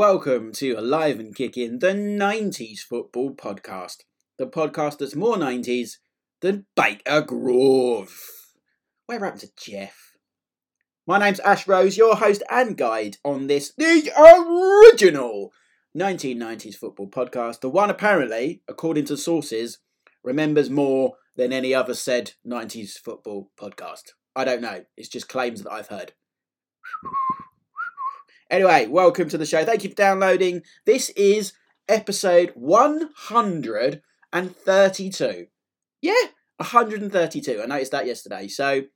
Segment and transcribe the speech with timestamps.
[0.00, 3.96] Welcome to Alive and Kicking, the 90s football podcast.
[4.38, 5.98] The podcast that's more 90s
[6.40, 8.18] than Byker Grove.
[9.04, 10.14] Where happened to Jeff?
[11.06, 15.52] My name's Ash Rose, your host and guide on this, the original
[15.94, 17.60] 1990s football podcast.
[17.60, 19.80] The one apparently, according to sources,
[20.24, 24.12] remembers more than any other said 90s football podcast.
[24.34, 24.80] I don't know.
[24.96, 26.14] It's just claims that I've heard.
[28.50, 29.64] Anyway, welcome to the show.
[29.64, 30.62] Thank you for downloading.
[30.84, 31.52] This is
[31.88, 35.46] episode 132.
[36.02, 36.14] Yeah,
[36.56, 37.60] 132.
[37.62, 38.48] I noticed that yesterday.
[38.48, 38.86] So,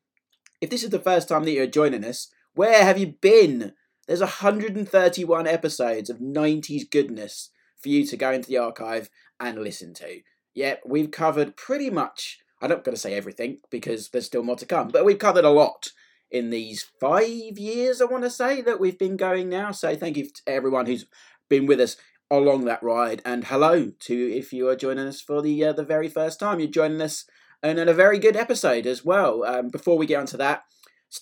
[0.61, 3.75] if this is the first time that you're joining us, where have you been?
[4.09, 9.95] There's 131 episodes of 90s goodness for you to go into the archive and listen
[9.95, 10.23] to.
[10.53, 14.57] Yeah, we've covered pretty much, I'm not going to say everything because there's still more
[14.57, 15.93] to come, but we've covered a lot
[16.31, 19.71] in these five years, I want to say, that we've been going now.
[19.71, 21.07] So thank you to everyone who's
[21.49, 21.97] been with us
[22.31, 25.85] along that ride, and hello to if you are joining us for the uh, the
[25.85, 26.59] very first time.
[26.59, 27.27] You're joining us
[27.63, 29.45] and in a very good episode as well.
[29.45, 30.65] Um, before we get onto that,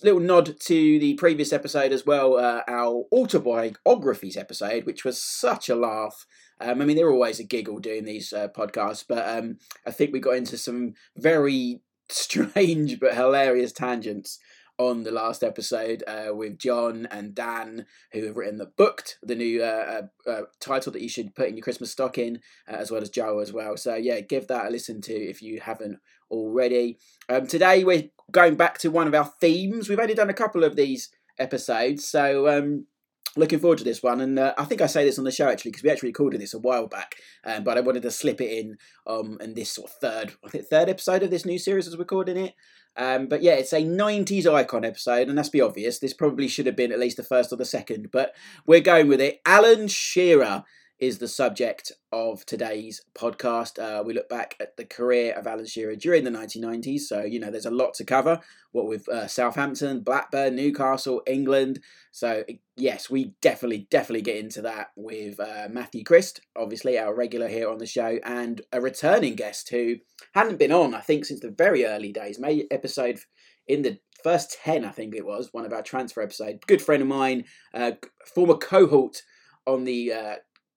[0.01, 5.69] little nod to the previous episode as well, uh, our autobiographies episode, which was such
[5.69, 6.25] a laugh.
[6.59, 10.11] Um, I mean, they're always a giggle doing these uh, podcasts, but um, I think
[10.11, 14.39] we got into some very strange but hilarious tangents
[14.77, 19.35] on the last episode uh, with John and Dan, who have written the booked the
[19.35, 22.91] new uh, uh, uh, title that you should put in your Christmas stocking, uh, as
[22.91, 23.77] well as Joe as well.
[23.77, 25.99] So yeah, give that a listen to if you haven't
[26.31, 26.97] already.
[27.29, 29.89] Um, today we're going back to one of our themes.
[29.89, 32.47] We've only done a couple of these episodes, so.
[32.47, 32.87] Um,
[33.35, 35.49] looking forward to this one, and uh, I think I say this on the show
[35.49, 38.41] actually because we actually recorded this a while back, um, but I wanted to slip
[38.41, 38.77] it in
[39.07, 41.95] um in this sort of third I think third episode of this new series as
[41.95, 42.55] we're recording it.
[42.95, 46.67] Um, but yeah, it's a 90s icon episode, and let's be obvious, this probably should
[46.67, 48.35] have been at least the first or the second, but
[48.67, 49.41] we're going with it.
[49.45, 50.63] Alan Shearer
[51.03, 53.77] is the subject of today's podcast.
[53.77, 57.01] Uh, we look back at the career of Alan Shearer during the 1990s.
[57.01, 58.39] So, you know, there's a lot to cover.
[58.71, 61.81] What with uh, Southampton, Blackburn, Newcastle, England.
[62.13, 62.45] So,
[62.77, 67.69] yes, we definitely, definitely get into that with uh, Matthew Christ, obviously our regular here
[67.69, 69.97] on the show, and a returning guest who
[70.33, 72.39] hadn't been on, I think, since the very early days.
[72.39, 73.19] May episode
[73.67, 76.59] in the first 10, I think it was, one of our transfer episodes.
[76.65, 77.43] Good friend of mine,
[77.73, 77.91] uh,
[78.33, 79.21] former cohort
[79.67, 80.13] on the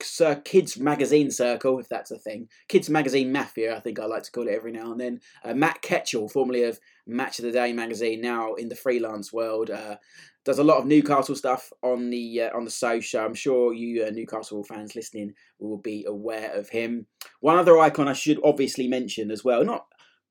[0.03, 2.49] Sir Kids Magazine Circle, if that's a thing.
[2.69, 5.21] Kids Magazine Mafia, I think I like to call it every now and then.
[5.45, 9.71] Uh, Matt Ketchell, formerly of Match of the Day magazine, now in the freelance world,
[9.71, 9.97] uh,
[10.45, 13.21] does a lot of Newcastle stuff on the uh, on the social.
[13.21, 17.07] I'm sure you uh, Newcastle fans listening will be aware of him.
[17.41, 19.87] One other icon I should obviously mention as well, not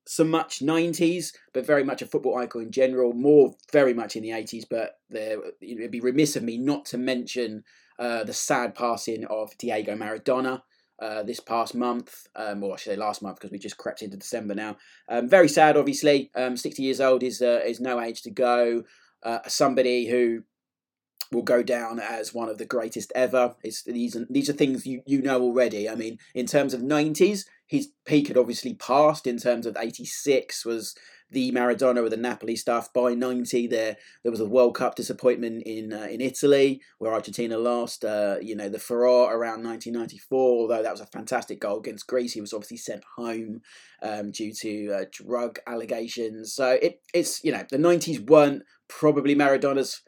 [0.08, 3.14] so much 90s, but very much a football icon in general.
[3.14, 6.98] More very much in the 80s, but there it'd be remiss of me not to
[6.98, 7.64] mention
[8.00, 10.62] uh, the sad passing of Diego Maradona.
[10.98, 14.02] Uh, this past month, um, or I should say last month, because we just crept
[14.02, 14.78] into December now.
[15.10, 16.32] Um, very sad, obviously.
[16.36, 18.84] Um, 60 years old is uh, is no age to go.
[19.22, 20.44] Uh, somebody who
[21.32, 23.56] will go down as one of the greatest ever.
[23.64, 25.90] It's, these are, these are things you, you know already.
[25.90, 29.28] I mean, in terms of 90s, his peak had obviously passed.
[29.28, 30.96] In terms of 86 was
[31.32, 32.94] the Maradona with the Napoli stuff.
[32.94, 37.58] By ninety, there there was a World Cup disappointment in uh, in Italy where Argentina
[37.58, 38.06] lost.
[38.06, 40.62] Uh, you know the furore around nineteen ninety four.
[40.62, 43.62] Although that was a fantastic goal against Greece, he was obviously sent home
[44.02, 46.54] um, due to uh, drug allegations.
[46.54, 50.02] So it it's you know the nineties weren't probably Maradona's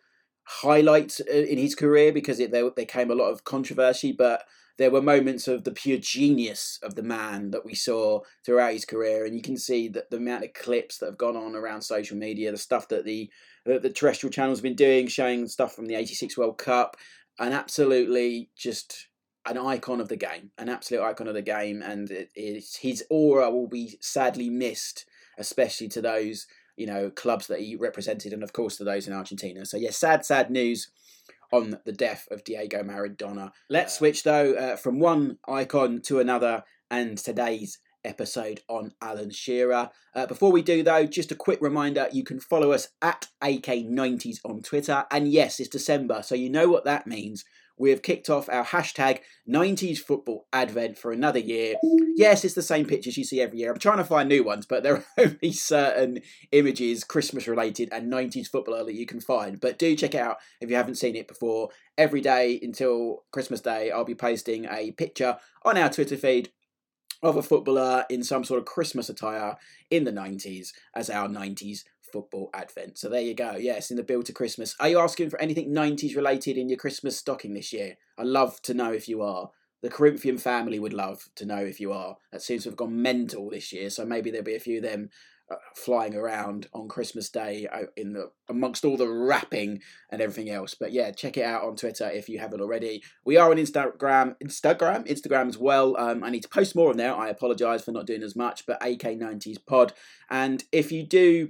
[0.44, 4.44] highlight uh, in his career because it there, there came a lot of controversy, but
[4.78, 8.86] there were moments of the pure genius of the man that we saw throughout his
[8.86, 11.82] career, and you can see that the amount of clips that have gone on around
[11.82, 13.30] social media, the stuff that the
[13.66, 16.96] the, the terrestrial channels have been doing, showing stuff from the '86 World Cup,
[17.40, 19.08] and absolutely just
[19.46, 22.30] an icon of the game, an absolute icon of the game, and it,
[22.80, 25.06] his aura will be sadly missed,
[25.38, 26.46] especially to those
[26.76, 29.66] you know clubs that he represented, and of course to those in Argentina.
[29.66, 30.90] So yeah, sad, sad news
[31.52, 33.52] on the death of Diego Maradona.
[33.70, 39.90] Let's switch though uh, from one icon to another and today's episode on Alan Shearer.
[40.16, 44.40] Uh, before we do though, just a quick reminder you can follow us at AK90s
[44.46, 45.06] on Twitter.
[45.12, 47.44] And yes, it's December, so you know what that means
[47.78, 51.76] we have kicked off our hashtag 90s football advent for another year.
[52.16, 53.72] Yes, it's the same pictures you see every year.
[53.72, 56.20] I'm trying to find new ones, but there are only certain
[56.52, 59.60] images, Christmas related and 90s footballer that you can find.
[59.60, 61.70] But do check it out if you haven't seen it before.
[61.98, 66.52] Every day until Christmas Day, I'll be posting a picture on our Twitter feed
[67.24, 69.58] of a footballer in some sort of Christmas attire
[69.90, 71.84] in the 90s as our 90s
[72.18, 72.98] football advent.
[72.98, 73.56] So there you go.
[73.58, 74.76] Yes, in the build to Christmas.
[74.80, 77.96] Are you asking for anything 90s related in your Christmas stocking this year?
[78.18, 79.52] I'd love to know if you are.
[79.84, 82.18] The Corinthian family would love to know if you are.
[82.32, 84.84] That seems to have gone mental this year, so maybe there'll be a few of
[84.84, 85.10] them
[85.52, 89.80] uh, flying around on Christmas Day uh, in the amongst all the wrapping
[90.12, 90.76] and everything else.
[90.78, 93.04] But yeah, check it out on Twitter if you haven't already.
[93.24, 95.96] We are on Instagram, Instagram, Instagram as well.
[95.98, 97.16] Um, I need to post more on there.
[97.16, 99.94] I apologise for not doing as much, but AK90s Pod.
[100.30, 101.50] And if you do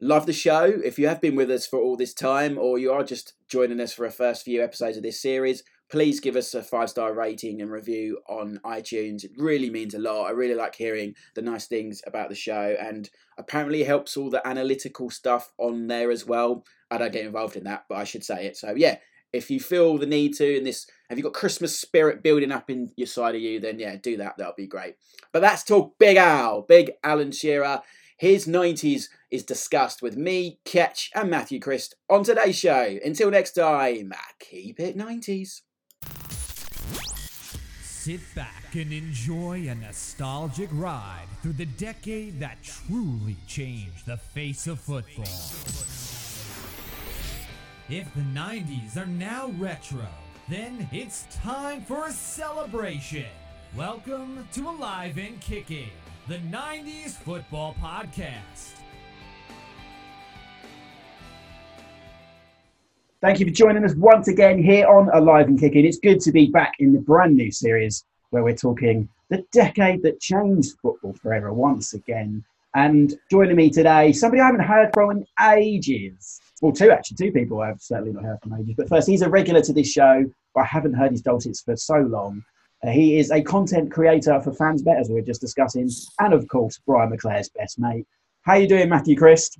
[0.00, 2.92] love the show, if you have been with us for all this time, or you
[2.92, 6.54] are just joining us for a first few episodes of this series, please give us
[6.54, 9.24] a five star rating and review on iTunes.
[9.24, 10.24] It really means a lot.
[10.24, 13.08] I really like hearing the nice things about the show, and
[13.38, 16.64] apparently helps all the analytical stuff on there as well.
[16.90, 18.56] I don't get involved in that, but I should say it.
[18.56, 18.98] So yeah,
[19.32, 22.70] if you feel the need to, and this, have you got Christmas spirit building up
[22.70, 24.36] in your side of you, then yeah, do that.
[24.36, 24.96] That'll be great.
[25.32, 27.82] But that's talk Big Al, Big Alan Shearer.
[28.18, 32.98] His 90s is discussed with me, Ketch, and Matthew Christ on today's show.
[33.04, 35.60] Until next time, keep it 90s.
[37.82, 44.66] Sit back and enjoy a nostalgic ride through the decade that truly changed the face
[44.66, 45.24] of football.
[47.88, 50.08] If the 90s are now retro,
[50.48, 53.26] then it's time for a celebration.
[53.76, 55.90] Welcome to Alive and Kicking,
[56.26, 58.85] the 90s Football Podcast.
[63.22, 65.86] Thank you for joining us once again here on Alive and Kicking.
[65.86, 70.02] It's good to be back in the brand new series where we're talking the decade
[70.02, 72.44] that changed football forever once again.
[72.74, 76.42] And joining me today, somebody I haven't heard from in ages.
[76.60, 78.74] Well, two actually, two people I've certainly not heard from ages.
[78.76, 81.74] But first, he's a regular to this show, but I haven't heard his dulcets for
[81.74, 82.44] so long.
[82.84, 85.88] Uh, he is a content creator for Fansbet, as we were just discussing,
[86.20, 88.06] and of course, Brian McClair's best mate.
[88.42, 89.58] How you doing, Matthew Christ?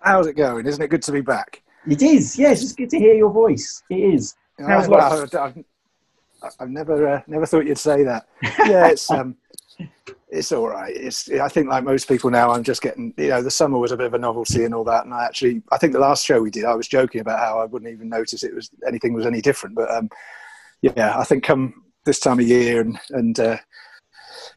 [0.00, 0.64] How's it going?
[0.64, 1.62] Isn't it good to be back?
[1.88, 2.38] It is.
[2.38, 3.82] Yes, it's just good to hear your voice.
[3.90, 4.34] It is.
[4.58, 5.64] How's well, I've,
[6.60, 8.26] I've never uh, never thought you'd say that.
[8.42, 9.36] Yeah, it's um,
[10.28, 10.94] it's all right.
[10.94, 13.92] It's I think like most people now, I'm just getting you know the summer was
[13.92, 16.24] a bit of a novelty and all that, and I actually I think the last
[16.24, 19.14] show we did, I was joking about how I wouldn't even notice it was anything
[19.14, 20.10] was any different, but um,
[20.82, 23.56] yeah, I think come this time of year and and uh,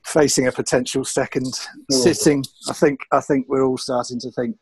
[0.04, 1.48] facing a potential second
[1.92, 1.96] oh.
[1.96, 4.58] sitting, I think I think we're all starting to think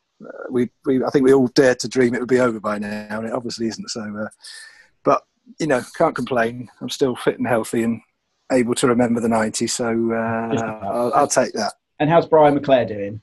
[0.49, 3.19] we, we I think we all dared to dream it would be over by now,
[3.19, 3.89] and it obviously isn't.
[3.89, 4.29] So, uh,
[5.03, 5.23] but
[5.59, 6.69] you know, can't complain.
[6.81, 8.01] I'm still fit and healthy and
[8.51, 11.73] able to remember the '90s, so uh, I'll, I'll, take that.
[11.99, 13.21] And how's Brian McClair doing?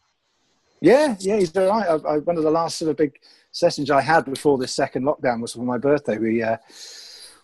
[0.81, 1.89] Yeah, yeah, he's all right.
[1.89, 3.19] I, I, one of the last sort of big
[3.53, 6.19] sessions I had before this second lockdown was for my birthday.
[6.19, 6.59] We uh,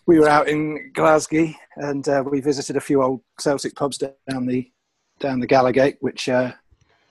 [0.05, 1.47] we were out in Glasgow
[1.77, 4.69] and uh, we visited a few old Celtic pubs down the
[5.19, 6.51] down the Gallowgate, which uh,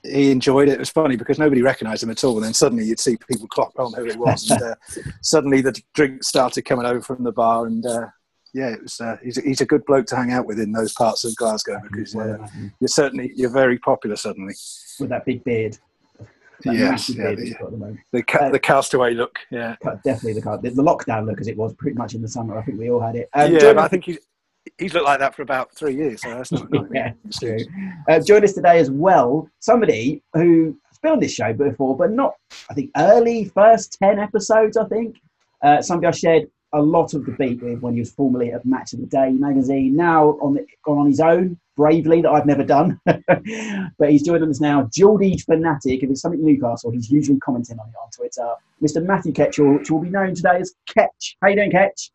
[0.03, 0.73] he enjoyed it.
[0.73, 3.47] It was funny because nobody recognised him at all, and then suddenly you'd see people
[3.49, 4.75] clock on who it was, and uh,
[5.23, 8.07] suddenly the drinks started coming over from the bar, and uh,
[8.53, 9.01] yeah, it was.
[9.01, 11.35] Uh, he's, a, he's a good bloke to hang out with in those parts of
[11.37, 12.39] Glasgow because uh,
[12.81, 14.55] you're certainly you're very popular suddenly
[14.99, 15.79] with that big beard.
[16.65, 19.75] That yes, yeah, the, the, ca- the, castaway look, yeah,
[20.05, 22.57] definitely the, the, the lockdown look as it was pretty much in the summer.
[22.57, 23.29] I think we all had it.
[23.35, 24.19] Um, yeah, I think he's
[24.79, 26.23] he's looked like that for about three years.
[26.23, 27.59] So that's not, yeah, true.
[28.09, 32.11] Uh, join us today as well, somebody who has been on this show before, but
[32.11, 32.35] not,
[32.71, 35.17] I think, early first 10 episodes, I think.
[35.63, 38.65] Uh, somebody I shared a lot of the beat with when he was formerly at
[38.65, 42.47] Match of the Day magazine, now on the, gone on his own, bravely, that I've
[42.47, 42.99] never done.
[43.05, 46.03] but he's joining us now, Geordie Fanatic.
[46.03, 48.55] If it's something Newcastle, he's usually commenting on it on Twitter.
[48.83, 49.05] Mr.
[49.05, 51.37] Matthew Ketchell, which will be known today as Ketch.
[51.43, 52.11] How you doing, Ketch?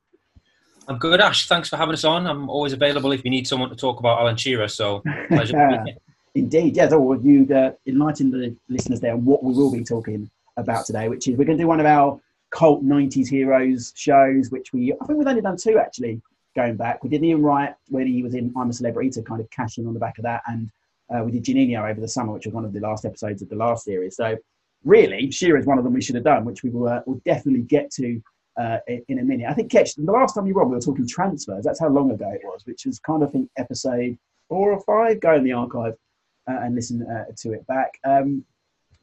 [0.87, 1.47] I'm good, Ash.
[1.47, 2.25] Thanks for having us on.
[2.27, 4.67] I'm always available if you need someone to talk about Alan Shearer.
[4.67, 5.83] So, pleasure.
[6.35, 6.87] Indeed, yeah.
[6.87, 11.09] So you'd uh, enlighten the listeners there on what we will be talking about today,
[11.09, 12.19] which is we're going to do one of our
[12.51, 16.21] cult '90s heroes shows, which we I think we've only done two actually
[16.55, 17.03] going back.
[17.03, 19.77] We did Ian Wright when he was in I'm a Celebrity to kind of cash
[19.77, 20.69] in on the back of that, and
[21.13, 23.49] uh, we did Juninho over the summer, which was one of the last episodes of
[23.49, 24.15] the last series.
[24.15, 24.37] So
[24.83, 27.21] really, Shearer is one of them we should have done, which we will, uh, will
[27.25, 28.21] definitely get to
[28.57, 29.47] uh, in a minute.
[29.49, 31.63] I think Ketch, the last time you were on, we were talking transfers.
[31.63, 34.17] That's how long ago it was, which was kind of I think episode
[34.49, 35.19] four or five.
[35.19, 35.93] Go in the archive
[36.49, 37.99] uh, and listen uh, to it back.
[38.03, 38.43] Um,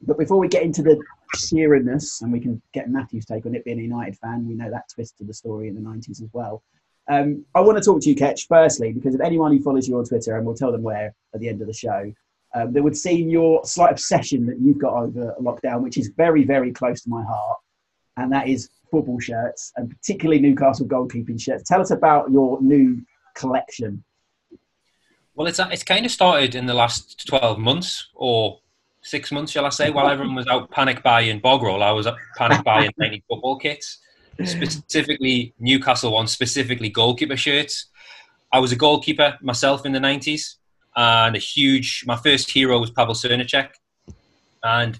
[0.01, 1.01] but before we get into the
[1.33, 4.69] serious and we can get Matthew's take on it being a United fan, we know
[4.69, 6.63] that twist to the story in the 90s as well.
[7.07, 9.97] Um, I want to talk to you, Ketch, firstly, because if anyone who follows you
[9.97, 12.11] on Twitter, and we'll tell them where at the end of the show,
[12.55, 16.43] um, they would see your slight obsession that you've got over lockdown, which is very,
[16.43, 17.59] very close to my heart.
[18.17, 21.63] And that is football shirts and particularly Newcastle goalkeeping shirts.
[21.67, 23.01] Tell us about your new
[23.35, 24.03] collection.
[25.35, 28.59] Well, it's it's kind of started in the last twelve months or
[29.05, 32.07] six months, shall I say, while everyone was out panic buying bog roll, I was
[32.07, 33.99] a panic buying 90 football kits,
[34.43, 37.87] specifically Newcastle ones, specifically goalkeeper shirts.
[38.51, 40.55] I was a goalkeeper myself in the 90s,
[40.95, 42.03] and a huge.
[42.07, 43.69] My first hero was Pavel Srnicek,
[44.63, 44.99] and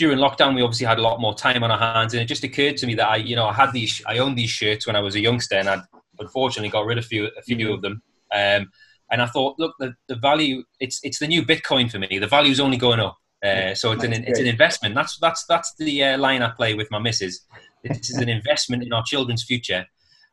[0.00, 2.42] during lockdown we obviously had a lot more time on our hands, and it just
[2.42, 4.96] occurred to me that I, you know, I had these, I owned these shirts when
[4.96, 5.82] I was a youngster, and I
[6.18, 8.02] unfortunately got rid of a few, a few of them.
[8.34, 8.70] Um,
[9.10, 12.18] and I thought, look, the, the value, it's it's the new Bitcoin for me.
[12.18, 13.18] The value is only going up.
[13.44, 14.94] Uh, so it's an it's an investment.
[14.94, 17.46] That's that's that's the uh, line I play with my missus.
[17.84, 19.84] This is an investment in our children's future.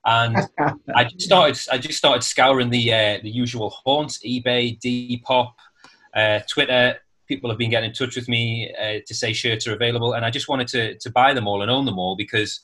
[0.06, 0.38] And
[0.96, 5.52] I just started I just started scouring the uh, the usual haunts: eBay, Depop,
[6.16, 7.00] uh, Twitter.
[7.28, 10.26] People have been getting in touch with me uh, to say shirts are available, and
[10.26, 12.62] I just wanted to to buy them all and own them all because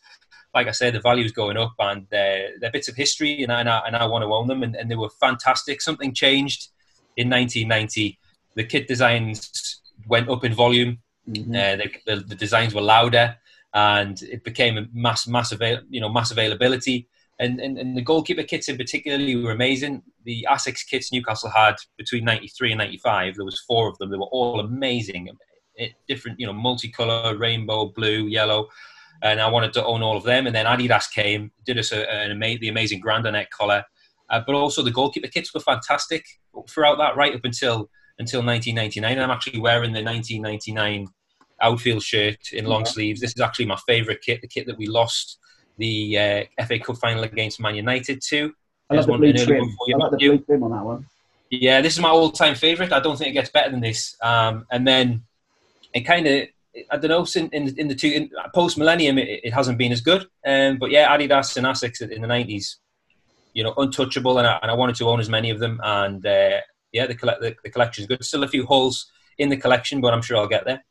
[0.53, 3.51] like I said, the value is going up and they're, they're bits of history and
[3.51, 4.61] I, and I, and I want to own them.
[4.63, 5.81] And, and, they were fantastic.
[5.81, 6.69] Something changed
[7.17, 8.19] in 1990.
[8.55, 10.99] The kit designs went up in volume.
[11.27, 11.51] Mm-hmm.
[11.55, 13.35] Uh, the, the, the, designs were louder
[13.73, 17.07] and it became a mass, mass, avail, you know, mass availability.
[17.39, 20.03] And, and, and the goalkeeper kits in particularly were amazing.
[20.23, 24.11] The Asics kits Newcastle had between 93 and 95, there was four of them.
[24.11, 25.29] They were all amazing.
[25.75, 28.69] It, different, you know, multicolour, rainbow, blue, yellow
[29.23, 30.45] and I wanted to own all of them.
[30.45, 33.83] And then Adidas came, did us a, an ama- the amazing Grandonet collar,
[34.29, 36.25] uh, but also the goalkeeper kits were fantastic
[36.69, 39.17] throughout that, right up until until 1999.
[39.17, 41.07] I'm actually wearing the 1999
[41.61, 43.21] outfield shirt in long sleeves.
[43.21, 45.39] This is actually my favourite kit, the kit that we lost
[45.77, 48.53] the uh, FA Cup final against Man United too.
[48.89, 49.63] I love the blue trim.
[49.63, 51.05] I like the blue trim on that one.
[51.49, 52.91] Yeah, this is my all-time favourite.
[52.91, 54.15] I don't think it gets better than this.
[54.21, 55.23] Um, and then
[55.93, 56.47] it kind of
[56.91, 57.25] I don't know.
[57.35, 60.25] In, in, in the two in, post millennium, it, it, hasn't been as good.
[60.45, 62.77] Um, but yeah, Adidas and Asics in the nineties,
[63.53, 65.79] you know, untouchable, and I, and I wanted to own as many of them.
[65.83, 66.61] And uh,
[66.91, 68.25] yeah, the, the, the collection is good.
[68.25, 70.83] Still a few holes in the collection, but I'm sure I'll get there.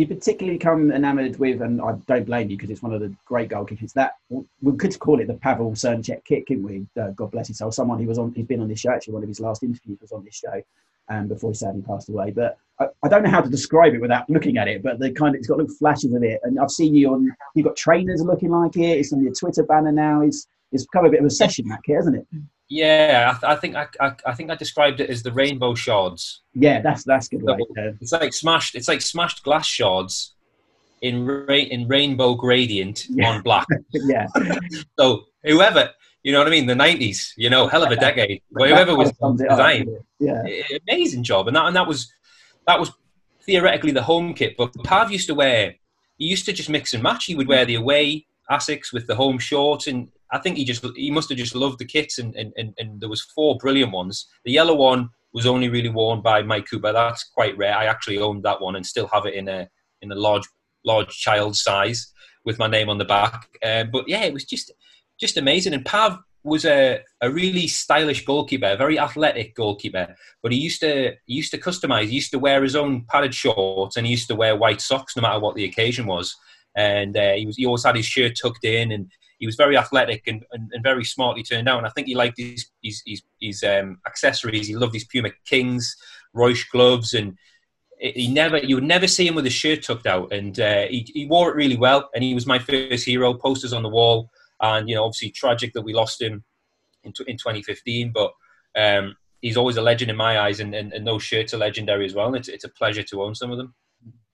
[0.00, 3.14] You particularly become enamoured with, and I don't blame you because it's one of the
[3.26, 3.92] great goal kits.
[3.92, 6.86] That we could call it the Pavel Srnicek kit, couldn't we?
[6.98, 7.70] Uh, God bless his soul.
[7.70, 8.92] Someone who was on, he's been on this show.
[8.92, 10.62] Actually, one of his last interviews was on this show
[11.10, 12.30] um, before he sadly passed away.
[12.30, 14.82] But I, I, don't know how to describe it without looking at it.
[14.82, 17.30] But the kind of it's got little flashes of it, and I've seen you on.
[17.54, 19.00] You've got trainers looking like it.
[19.00, 20.22] It's on your Twitter banner now.
[20.22, 22.26] It's it's become a bit of a session that kit, hasn't it?
[22.70, 26.42] Yeah, I, I think I, I, I, think I described it as the rainbow shards.
[26.54, 27.42] Yeah, that's that's good.
[27.44, 28.76] So, right It's like smashed.
[28.76, 30.34] It's like smashed glass shards
[31.02, 33.28] in ra- in rainbow gradient yeah.
[33.28, 33.66] on black.
[33.92, 34.28] yeah.
[34.98, 35.90] so whoever
[36.22, 36.66] you know what I mean?
[36.66, 38.42] The nineties, you know, hell of a decade.
[38.52, 40.42] Whoever was designed, yeah,
[40.86, 41.48] amazing job.
[41.48, 42.12] And that and that was
[42.66, 42.92] that was
[43.42, 44.56] theoretically the home kit.
[44.56, 45.74] But Pav used to wear,
[46.18, 47.24] he used to just mix and match.
[47.24, 50.84] He would wear the away Asics with the home shorts, and I think he just
[50.96, 52.18] he must have just loved the kits.
[52.18, 54.26] And and, and, and there was four brilliant ones.
[54.44, 56.92] The yellow one was only really worn by Mike Hooper.
[56.92, 57.76] That's quite rare.
[57.76, 59.68] I actually owned that one and still have it in a
[60.02, 60.46] in a large
[60.84, 62.12] large child size
[62.44, 63.48] with my name on the back.
[63.64, 64.72] Uh, but yeah, it was just
[65.18, 65.74] just amazing.
[65.74, 70.14] And Pav was a, a really stylish goalkeeper, a very athletic goalkeeper.
[70.42, 72.06] But he used to he used to customize.
[72.06, 75.16] He used to wear his own padded shorts, and he used to wear white socks
[75.16, 76.34] no matter what the occasion was.
[76.76, 79.76] And uh, he was he always had his shirt tucked in, and he was very
[79.76, 81.78] athletic and, and, and very smartly turned out.
[81.78, 84.68] And I think he liked his his his, his um, accessories.
[84.68, 85.96] He loved his Puma Kings,
[86.34, 87.36] Reusch gloves, and
[87.98, 90.32] he never you would never see him with his shirt tucked out.
[90.32, 92.08] And uh, he, he wore it really well.
[92.14, 93.34] And he was my first hero.
[93.34, 96.44] Posters on the wall and you know obviously tragic that we lost him
[97.04, 98.32] in, in 2015 but
[98.76, 102.04] um, he's always a legend in my eyes and, and, and those shirts are legendary
[102.04, 103.74] as well and it's, it's a pleasure to own some of them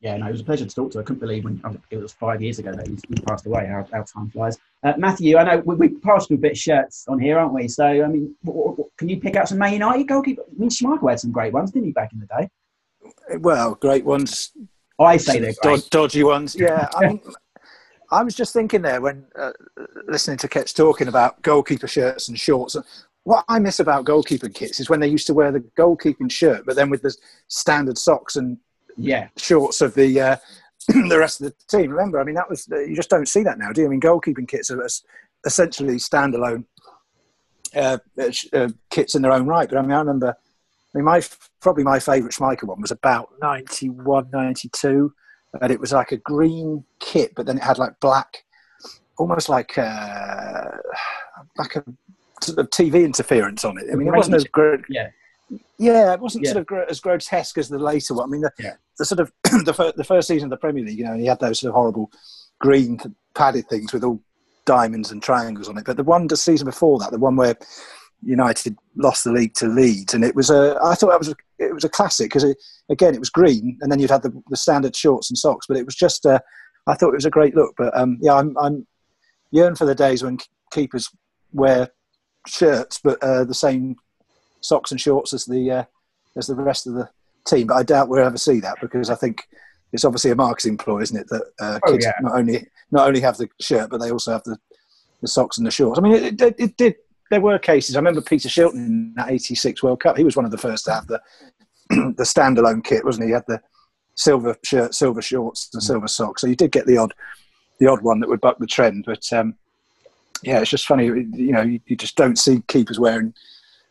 [0.00, 1.00] yeah, no, it was a pleasure to talk to.
[1.00, 1.60] I couldn't believe when
[1.90, 3.66] it was five years ago that he, passed away.
[3.66, 4.58] How, how time flies.
[4.82, 7.66] Uh, Matthew, I know we, we passed a bit of shirts on here, aren't we?
[7.66, 10.42] So, I mean, what, what, can you pick out some Man United goalkeeper?
[10.42, 12.48] I mean, Schmeichel had some great ones, didn't he, back in the day?
[13.38, 14.52] Well, great ones.
[14.98, 15.88] I say they're great.
[15.90, 16.54] dodgy ones.
[16.54, 17.20] Yeah, I mean,
[18.10, 19.52] I was just thinking there when uh,
[20.06, 22.76] listening to Ketch talking about goalkeeper shirts and shorts.
[23.24, 26.64] What I miss about goalkeeping kits is when they used to wear the goalkeeping shirt,
[26.64, 27.14] but then with the
[27.48, 28.56] standard socks and
[28.96, 30.36] yeah shorts of the uh,
[30.88, 31.90] the rest of the team.
[31.90, 33.86] Remember, I mean, that was you just don't see that now, do you?
[33.86, 34.86] I mean, goalkeeping kits are
[35.44, 36.64] essentially standalone
[37.74, 37.98] uh,
[38.52, 39.68] uh, kits in their own right.
[39.68, 40.36] But I mean, I remember.
[40.94, 41.20] I mean, my
[41.60, 45.12] probably my favourite Schmeichel one was about 91, 92
[45.60, 48.44] and it was like a green kit, but then it had like black,
[49.18, 50.64] almost like uh,
[51.58, 51.84] like a
[52.42, 53.86] sort of TV interference on it.
[53.90, 54.80] I mean, it wasn't as great.
[54.88, 55.10] Yeah.
[55.78, 56.52] Yeah, it wasn't yeah.
[56.52, 58.28] sort of as grotesque as the later one.
[58.28, 58.74] I mean, the, yeah.
[58.98, 59.32] The sort of
[59.64, 61.60] the, fir- the first season of the Premier League, you know, and he had those
[61.60, 62.10] sort of horrible
[62.58, 62.98] green
[63.34, 64.20] padded things with all
[64.64, 65.84] diamonds and triangles on it.
[65.84, 67.56] But the one the season before that, the one where
[68.22, 70.78] United lost the league to Leeds, and it was a.
[70.82, 72.44] I thought that was a, it was a classic because
[72.88, 75.76] again it was green, and then you'd had the, the standard shorts and socks, but
[75.76, 76.24] it was just.
[76.26, 76.40] A,
[76.86, 78.86] I thought it was a great look, but um, yeah, I'm, I'm
[79.50, 80.38] yearn for the days when
[80.70, 81.10] keepers
[81.52, 81.88] wear
[82.46, 83.96] shirts, but uh, the same
[84.60, 85.84] socks and shorts as the uh,
[86.36, 87.08] as the rest of the
[87.46, 87.66] team.
[87.68, 89.48] But I doubt we'll ever see that because I think
[89.92, 91.28] it's obviously a marketing ploy, isn't it?
[91.28, 92.12] That uh, Oh, kids yeah.
[92.20, 94.58] not only not only have the shirt, but they also have the,
[95.22, 95.98] the socks and the shorts.
[95.98, 96.96] I mean, it, it, it did.
[97.30, 97.96] There were cases.
[97.96, 100.16] I remember Peter Shilton in that '86 World Cup.
[100.16, 101.20] He was one of the first to have the
[101.90, 103.28] the standalone kit, wasn't he?
[103.30, 103.60] He had the
[104.14, 106.40] silver shirt, silver shorts, and silver socks.
[106.40, 107.14] So you did get the odd
[107.78, 109.04] the odd one that would buck the trend.
[109.06, 109.56] But um,
[110.42, 111.06] yeah, it's just funny.
[111.06, 113.34] You know, you, you just don't see keepers wearing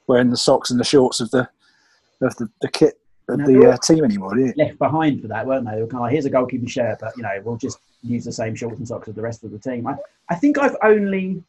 [0.08, 1.50] wearing the socks and the shorts of the
[2.22, 4.38] of the, the kit No, the uh, team anymore.
[4.38, 4.54] You?
[4.56, 5.76] left behind for that, weren't they?
[5.76, 8.24] They were kind of like, here's a goalkeeper shirt, but you know, we'll just use
[8.24, 9.88] the same shorts and socks as the rest of the team.
[9.88, 9.96] I,
[10.30, 11.44] I think I've only,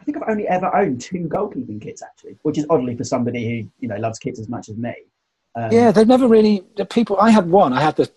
[0.00, 3.44] I think I've only ever owned two goalkeeping kits actually, which is oddly for somebody
[3.44, 4.94] who you know loves kits as much as me.
[5.54, 6.64] Um, Yeah, they've never really.
[6.76, 7.72] The people I had one.
[7.72, 8.10] I had the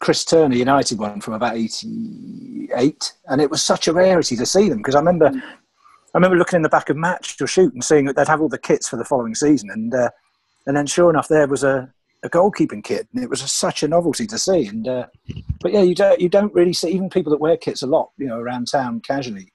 [0.00, 4.68] Chris Turner United one from about '88, and it was such a rarity to see
[4.68, 7.82] them because I remember, I remember looking in the back of Match or Shoot and
[7.82, 10.10] seeing that they'd have all the kits for the following season, and uh,
[10.66, 11.92] and then sure enough, there was a,
[12.22, 14.66] a goalkeeping kit, and it was such a novelty to see.
[14.66, 15.06] And uh,
[15.60, 18.10] but yeah, you don't you don't really see even people that wear kits a lot,
[18.18, 19.52] you know, around town casually.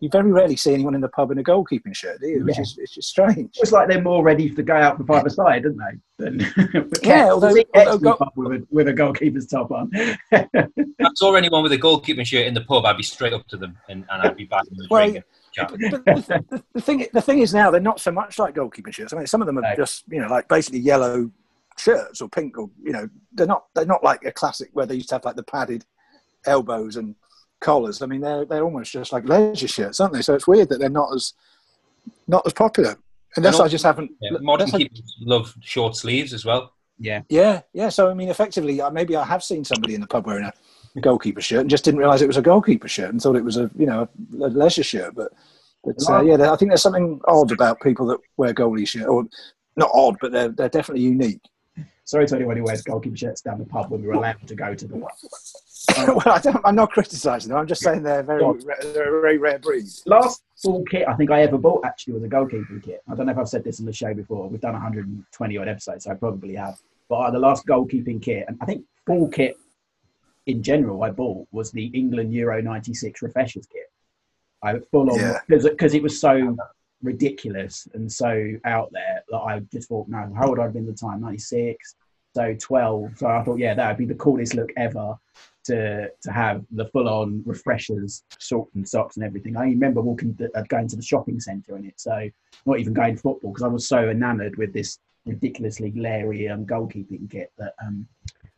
[0.00, 2.44] You very rarely see anyone in the pub in a goalkeeping shirt, do you?
[2.44, 3.56] Which is it's just strange.
[3.62, 6.24] It's like they're more ready to go out for five aside, aren't they?
[6.24, 9.88] Than, Yeah, although- although go- pub with, a, with a goalkeeper's top on.
[9.94, 13.46] If I saw anyone with a goalkeeping shirt in the pub, I'd be straight up
[13.48, 15.16] to them and, and I'd be buying them a Well, drink.
[15.16, 15.90] and chatting.
[15.90, 18.92] but the, the, the thing the thing is now they're not so much like goalkeeping
[18.92, 19.12] shirts.
[19.14, 19.74] I mean, some of them are No.
[19.76, 21.30] just you know like basically yellow
[21.76, 24.94] shirts or pink or you know they're not they're not like a classic where they
[24.94, 25.84] used to have like the padded
[26.46, 27.14] elbows and
[27.60, 28.02] collars.
[28.02, 30.22] I mean, they're they're almost just like leisure shirts, aren't they?
[30.22, 31.32] So it's weird that they're not as
[32.28, 32.96] not as popular.
[33.36, 34.12] Unless I just haven't.
[34.20, 36.72] Yeah, modern unless I- love short sleeves as well.
[36.98, 37.88] yeah, yeah, yeah.
[37.88, 41.40] So I mean, effectively, maybe I have seen somebody in the pub wearing a goalkeeper
[41.40, 43.68] shirt and just didn't realise it was a goalkeeper shirt and thought it was a
[43.76, 44.08] you know
[44.40, 45.14] a leisure shirt.
[45.16, 45.32] But
[45.82, 49.24] but uh, yeah, I think there's something odd about people that wear goalie shirt, or
[49.76, 51.40] not odd, but they're they're definitely unique.
[52.04, 54.54] Sorry to anyone who wears goalkeeper shirts down the pub when we were allowed to
[54.54, 55.12] go to the one.
[56.08, 57.58] well, I don't, I'm not criticising them.
[57.58, 58.42] I'm just saying they're very
[58.82, 59.84] they're a very rare breed.
[60.06, 63.02] Last full kit I think I ever bought actually was a goalkeeping kit.
[63.10, 64.48] I don't know if I've said this on the show before.
[64.48, 66.78] We've done 120 odd episodes, so I probably have.
[67.08, 69.56] But uh, the last goalkeeping kit, and I think full kit
[70.46, 73.90] in general I bought was the England Euro 96 refreshers kit.
[74.62, 75.38] I full on Yeah.
[75.48, 76.56] because it was so
[77.04, 80.96] ridiculous and so out there that I just thought, no, how old I'd been at
[80.96, 81.20] the time?
[81.20, 81.94] 96,
[82.34, 83.18] so 12.
[83.18, 85.16] So I thought, yeah, that would be the coolest look ever
[85.64, 89.56] to to have the full on refreshers, salt and socks and everything.
[89.56, 91.94] I remember walking, uh, going to the shopping centre in it.
[91.96, 92.28] So
[92.66, 97.30] not even going football because I was so enamoured with this ridiculously glary um, goalkeeping
[97.30, 98.06] kit that um,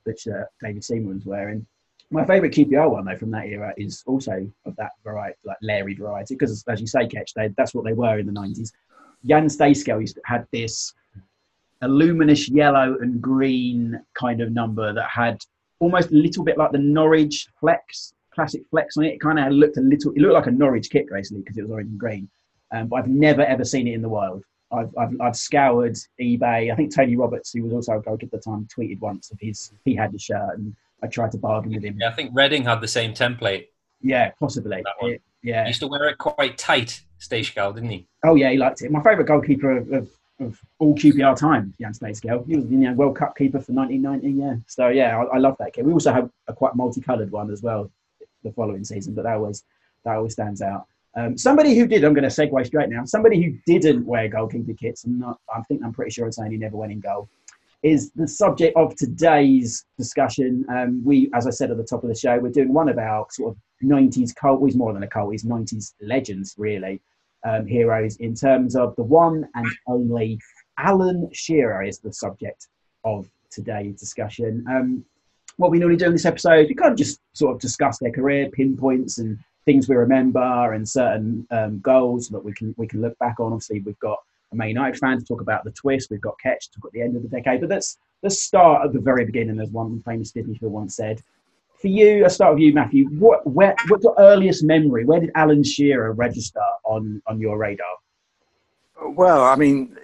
[0.05, 1.67] that uh, David Seaman was wearing.
[2.11, 5.95] My favourite QPR one though from that era is also of that variety, like Larry
[5.95, 8.73] variety, because as you say, Ketch, they, that's what they were in the nineties.
[9.25, 10.95] Jan to, had this
[11.83, 15.39] a luminous yellow and green kind of number that had
[15.81, 19.15] almost a little bit like the Norwich flex, classic flex on it.
[19.15, 21.63] It kind of looked a little, it looked like a Norwich kit basically because it
[21.63, 22.29] was orange and green.
[22.73, 24.43] Um, but I've never ever seen it in the wild.
[24.73, 26.73] I've, I've, I've scoured eBay.
[26.73, 29.39] I think Tony Roberts, who was also a goalkeeper at the time, tweeted once of
[29.41, 31.99] his, he had the shirt and I tried to bargain with him.
[32.01, 33.67] Yeah, I think Reading had the same template.
[34.01, 34.83] Yeah, possibly.
[35.03, 35.63] It- yeah.
[35.63, 38.07] He used to wear it quite tight, Stejskal, didn't he?
[38.25, 38.91] Oh yeah, he liked it.
[38.91, 40.09] My favourite goalkeeper of, of,
[40.41, 42.45] of all QPR time, Jan Stejskal.
[42.49, 44.41] He was you know World Cup keeper for 1990.
[44.41, 45.85] Yeah, so yeah, I, I love that kit.
[45.85, 47.91] We also have a quite multicoloured one as well
[48.43, 49.63] the following season, but that always
[50.05, 50.87] that always stands out.
[51.15, 53.05] Um, somebody who did, I'm going to segue straight now.
[53.07, 56.59] Somebody who didn't wear goalkeeper kits, and not, I think I'm pretty sure it's only
[56.59, 57.29] never went in goal,
[57.87, 60.67] is the subject of today's discussion.
[60.69, 62.99] Um, we, as I said at the top of the show, we're doing one of
[62.99, 64.61] our sort of 90s cult.
[64.65, 65.31] He's more than a cult.
[65.31, 67.01] He's 90s legends, really
[67.45, 70.39] um, heroes in terms of the one and only
[70.79, 72.67] Alan Shearer is the subject
[73.05, 74.65] of today's discussion.
[74.69, 75.05] Um,
[75.57, 78.11] what we normally do in this episode, we kind of just sort of discuss their
[78.11, 83.01] career, pinpoints, and things we remember, and certain um, goals that we can we can
[83.01, 83.53] look back on.
[83.53, 84.19] Obviously, we've got
[84.53, 86.11] Man United to talk about the twist.
[86.11, 88.93] We've got Ketch talk at the end of the decade, but let's let's start at
[88.93, 91.21] the very beginning, as one famous Disney film once said.
[91.81, 93.07] For you, I'll start with you, Matthew.
[93.19, 95.05] What, where, what's your earliest memory?
[95.05, 97.85] Where did Alan Shearer register on, on your radar?
[99.09, 99.95] Well, I mean,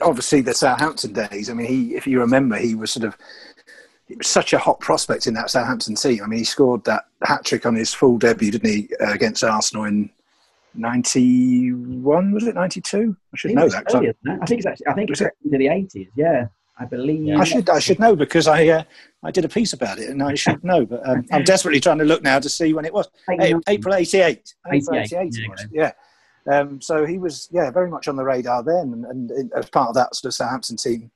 [0.00, 1.50] obviously the Southampton days.
[1.50, 3.16] I mean, he, if you remember, he was sort of
[4.16, 6.22] was such a hot prospect in that Southampton team.
[6.22, 9.44] I mean, he scored that hat trick on his full debut, didn't he, uh, against
[9.44, 10.10] Arsenal in
[10.74, 14.42] 91 was it 92 i should I know it's that earlier than that.
[14.42, 14.86] I think it's actually.
[14.86, 15.34] I think it's Was it?
[15.44, 16.08] into the eighties.
[16.16, 16.46] Yeah,
[16.78, 17.36] I believe.
[17.36, 18.82] I should I should know because I uh,
[19.22, 21.98] I did a piece about it and I should know, but um, I'm desperately trying
[21.98, 23.08] to look now to see when it was.
[23.28, 24.54] A- April '88.
[24.72, 25.34] April 88, '88.
[25.72, 25.92] yeah,
[26.46, 26.58] Yeah.
[26.60, 29.88] Um, so he was yeah very much on the radar then, and, and as part
[29.90, 31.10] of that sort of Southampton team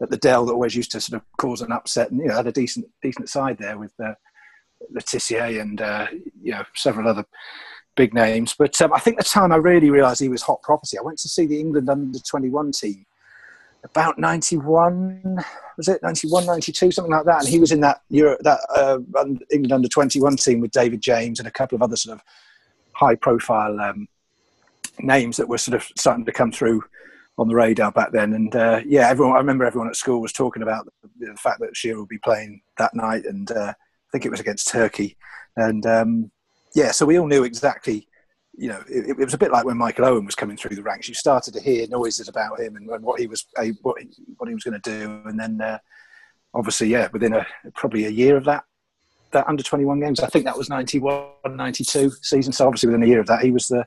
[0.00, 2.36] at the Dell that always used to sort of cause an upset, and you know
[2.36, 4.14] had a decent decent side there with uh,
[4.90, 6.06] Le Tissier and uh,
[6.40, 7.24] you know several other
[7.96, 8.54] big names.
[8.58, 11.18] But um, I think the time I really realised he was hot property, I went
[11.18, 13.06] to see the England under 21 team
[13.84, 15.44] about 91
[15.76, 16.02] was it?
[16.02, 17.40] 91 92 something like that.
[17.40, 18.98] And he was in that Euro, that uh,
[19.50, 22.22] England under 21 team with David James and a couple of other sort of
[22.92, 24.06] high profile um,
[25.00, 26.82] names that were sort of starting to come through
[27.38, 28.34] on the radar back then.
[28.34, 31.60] And uh, yeah everyone I remember everyone at school was talking about the, the fact
[31.60, 33.24] that Shearer would be playing that night.
[33.24, 35.16] And uh, I think it was against Turkey.
[35.56, 36.30] And um,
[36.74, 38.06] yeah so we all knew exactly
[38.54, 40.82] you know, it, it was a bit like when Michael Owen was coming through the
[40.82, 41.08] ranks.
[41.08, 43.46] You started to hear noises about him and, and what he was
[43.80, 45.78] what he, what he was going to do, and then uh,
[46.54, 48.64] obviously, yeah, within a probably a year of that
[49.32, 52.52] that under twenty one games, I think that was 91, 92 season.
[52.52, 53.86] So obviously, within a year of that, he was the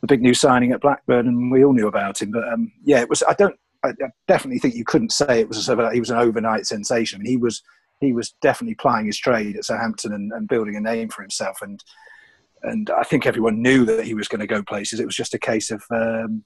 [0.00, 2.32] the big new signing at Blackburn, and we all knew about him.
[2.32, 3.22] But um, yeah, it was.
[3.28, 3.56] I don't.
[3.84, 7.20] I, I definitely think you couldn't say it was a he was an overnight sensation.
[7.20, 7.62] I mean, he was
[8.00, 11.58] he was definitely plying his trade at Southampton and, and building a name for himself
[11.62, 11.82] and
[12.62, 14.98] and I think everyone knew that he was going to go places.
[14.98, 16.44] It was just a case of um,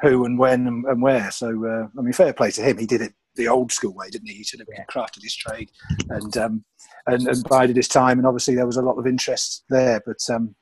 [0.00, 1.30] who and when and, and where.
[1.30, 2.78] So, uh, I mean, fair play to him.
[2.78, 4.34] He did it the old school way, didn't he?
[4.34, 5.70] He sort of crafted his trade
[6.10, 6.64] and, um,
[7.06, 8.18] and and bided his time.
[8.18, 10.02] And obviously, there was a lot of interest there.
[10.04, 10.54] But um,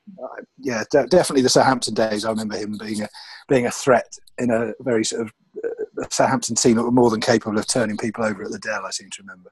[0.59, 2.25] yeah, de- definitely the Southampton days.
[2.25, 3.09] I remember him being a
[3.49, 5.33] being a threat in a very sort of
[5.64, 8.87] uh, Southampton team that were more than capable of turning people over at the Dell.
[8.87, 9.51] I seem to remember.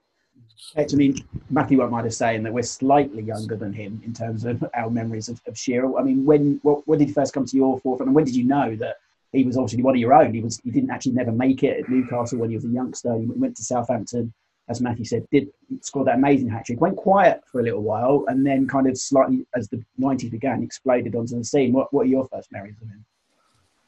[0.77, 1.17] I mean,
[1.51, 4.91] Matthew won't mind us saying that we're slightly younger than him in terms of our
[4.91, 5.99] memories of, of Shearer.
[5.99, 8.37] I mean, when what, when did he first come to your forefront, and when did
[8.37, 8.97] you know that
[9.33, 10.35] he was obviously one of your own?
[10.35, 13.17] He was he didn't actually never make it at Newcastle when he was a youngster.
[13.19, 14.33] He went to Southampton,
[14.69, 15.49] as Matthew said, did
[15.81, 16.81] score that amazing hat trick.
[16.81, 20.63] Went quiet for a little while, and then kind of slightly as the nineties began,
[20.63, 21.73] exploded onto the scene.
[21.73, 23.05] What what are your first memories of him?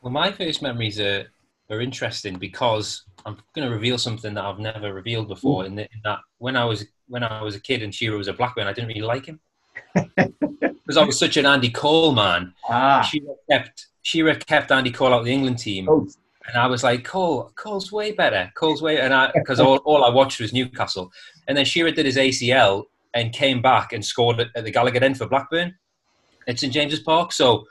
[0.03, 1.27] Well, my first memories are,
[1.71, 5.65] are interesting because I'm going to reveal something that I've never revealed before.
[5.65, 8.29] In, the, in that, when I was when I was a kid and Shearer was
[8.29, 9.41] a Blackburn, I didn't really like him
[9.95, 12.53] because I was such an Andy Cole man.
[12.69, 16.09] Ah, Shearer kept Shearer kept Andy Cole out of the England team, oh,
[16.49, 18.51] and I was like, Cole, Cole's way better.
[18.57, 21.13] Cole's way, and I because all, all I watched was Newcastle,
[21.47, 25.03] and then Shearer did his ACL and came back and scored at, at the Gallowgate
[25.03, 25.75] end for Blackburn
[26.47, 27.33] at St James's Park.
[27.33, 27.67] So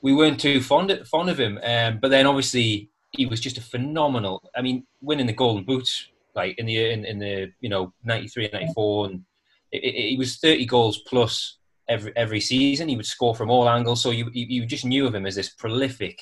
[0.00, 3.58] we weren't too fond of, fond of him, um, but then obviously he was just
[3.58, 4.50] a phenomenal.
[4.56, 5.88] I mean, winning the Golden Boot
[6.34, 9.22] like in the in, in the you know 93 and 94 and
[9.70, 12.88] he was 30 goals plus every every season.
[12.88, 14.02] He would score from all angles.
[14.02, 16.20] So you you just knew of him as this prolific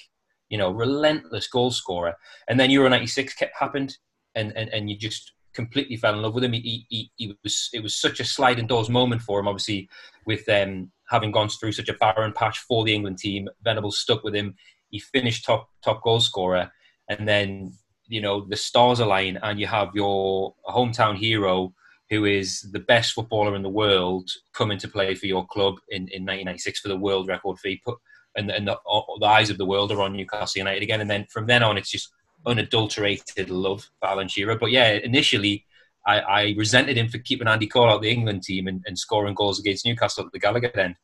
[0.49, 2.15] you know relentless goal scorer.
[2.49, 3.97] And then euro 96 kept, happened
[4.35, 6.53] and, and and you just completely fell in love with him.
[6.53, 9.89] He, he, he was it was such a sliding doors moment for him obviously
[10.27, 14.23] with um having gone through such a barren patch for the england team venables stuck
[14.23, 14.55] with him.
[14.91, 16.71] He finished top top goal scorer
[17.11, 17.73] and then
[18.07, 21.75] you know the stars align and you have your hometown hero
[22.09, 26.03] who is the best footballer in the world coming to play for your club in,
[26.09, 27.99] in 1996 for the world record fee put
[28.37, 28.77] and, and the,
[29.19, 31.01] the eyes of the world are on Newcastle United again.
[31.01, 32.13] And then from then on it's just
[32.47, 34.57] unadulterated love for Alan Shearer.
[34.57, 35.67] But yeah initially
[36.07, 39.35] I, I resented him for keeping Andy Cole out the England team and, and scoring
[39.35, 40.97] goals against Newcastle at the Gallowgate end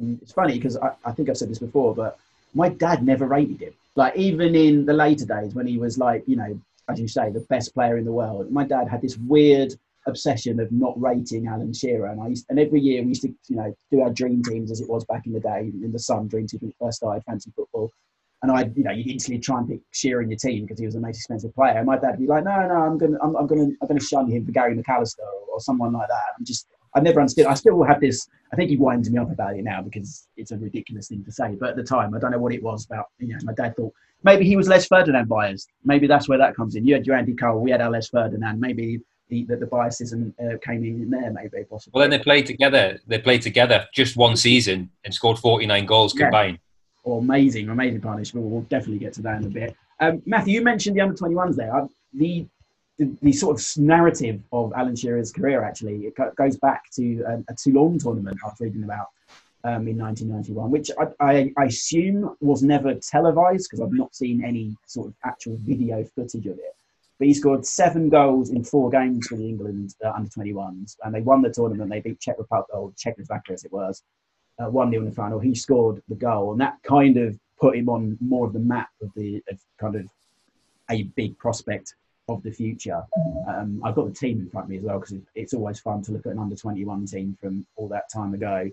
[0.00, 2.18] mm, it's funny because I, I think I've said this before, but
[2.54, 3.72] my dad never rated him.
[3.96, 7.30] Like even in the later days when he was like, you know, as you say,
[7.30, 9.74] the best player in the world, my dad had this weird
[10.06, 13.28] obsession of not rating Alan Shearer, and I used, and every year we used to,
[13.48, 15.98] you know, do our dream teams as it was back in the day in the
[15.98, 17.90] Sun dream team first started fancy football.
[18.42, 20.86] And I, you know, you'd instantly try and pick Shearer in your team because he
[20.86, 21.76] was the most expensive player.
[21.76, 24.00] And my dad would be like, no, no, I'm gonna, I'm, I'm gonna, I'm gonna
[24.00, 26.22] shun him for Gary McAllister or, or someone like that.
[26.36, 27.46] I'm just, I never understood.
[27.46, 28.28] I still have this.
[28.52, 31.32] I think he winds me up about it now because it's a ridiculous thing to
[31.32, 31.56] say.
[31.58, 33.06] But at the time, I don't know what it was about.
[33.18, 33.92] You know, my dad thought
[34.24, 35.68] maybe he was Les Ferdinand biased.
[35.84, 36.86] Maybe that's where that comes in.
[36.86, 38.60] You had your Andy Cole, we had our Les Ferdinand.
[38.60, 41.32] Maybe the the, the biasism uh, came in there.
[41.32, 41.92] Maybe possibly.
[41.98, 46.14] well then they played together they played together just one season and scored 49 goals
[46.14, 46.26] Yeah.
[46.26, 46.58] combined
[47.04, 48.34] or amazing, amazing partnership.
[48.34, 49.76] We'll, we'll definitely get to that in a bit.
[49.98, 51.74] Um, Matthew, you mentioned the under 21s there.
[51.74, 52.46] I, the,
[53.02, 57.22] the the sort of narrative of Alan Shearer's career actually it go- goes back to
[57.22, 59.08] a, a Toulon tournament I was reading about
[59.64, 64.44] um, in 1991, which I, I, I assume was never televised because I've not seen
[64.44, 66.74] any sort of actual video footage of it.
[67.18, 71.14] But he scored seven goals in four games for the England uh, under 21s, and
[71.14, 71.90] they won the tournament.
[71.90, 74.02] They beat Czech Republic, or Czechoslovakia as it was,
[74.58, 75.38] uh, 1 0 in the final.
[75.38, 78.90] He scored the goal, and that kind of put him on more of the map
[79.00, 80.08] of the of kind of
[80.90, 81.94] a big prospect
[82.28, 83.02] of the future.
[83.48, 86.02] Um, I've got the team in front of me as well because it's always fun
[86.02, 88.70] to look at an under 21 team from all that time ago.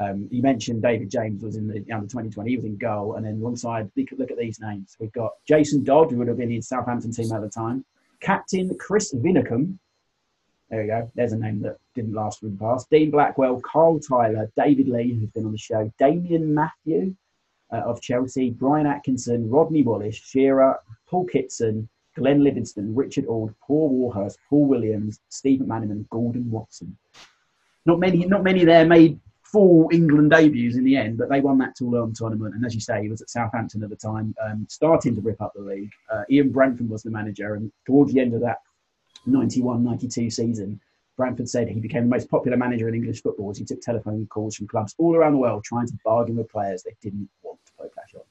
[0.00, 3.26] Um, you mentioned David James was in the under 2020, he was in goal, and
[3.26, 4.96] then alongside, look at these names.
[5.00, 7.84] We've got Jason Dodd, who would have been in Southampton team at the time,
[8.20, 9.76] Captain Chris Vinnicombe.
[10.70, 11.10] There we go.
[11.14, 12.90] There's a name that didn't last from the past.
[12.90, 17.16] Dean Blackwell, Carl Tiler, David Lee, who's been on the show, Damien Matthew
[17.72, 23.88] uh, of Chelsea, Brian Atkinson, Rodney Wallace, Shearer, Paul Kitson, Glenn Livingston, Richard Auld, Paul
[23.88, 26.96] Warhurst, Paul Williams, Steve McManaman, and Gordon Watson.
[27.86, 31.56] Not many, not many there made full England debuts in the end, but they won
[31.58, 32.54] that Toulon tournament.
[32.54, 35.40] And as you say, he was at Southampton at the time, um, starting to rip
[35.40, 35.90] up the league.
[36.12, 38.58] Uh, Ian Branfoot was the manager, and towards the end of that
[39.26, 40.80] 91 92 season,
[41.18, 44.26] Branfoot said he became the most popular manager in English football as he took telephone
[44.26, 47.58] calls from clubs all around the world trying to bargain with players they didn't want
[47.66, 48.22] to play Clash on.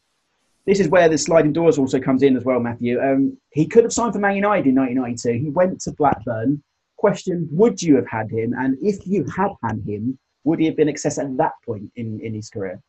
[0.68, 3.02] This is where the sliding doors also comes in as well, Matthew.
[3.02, 5.46] Um, he could have signed for Man United in 1992.
[5.46, 6.62] He went to Blackburn.
[6.98, 8.54] Question: Would you have had him?
[8.54, 12.20] And if you had had him, would he have been excess at that point in,
[12.20, 12.82] in his career?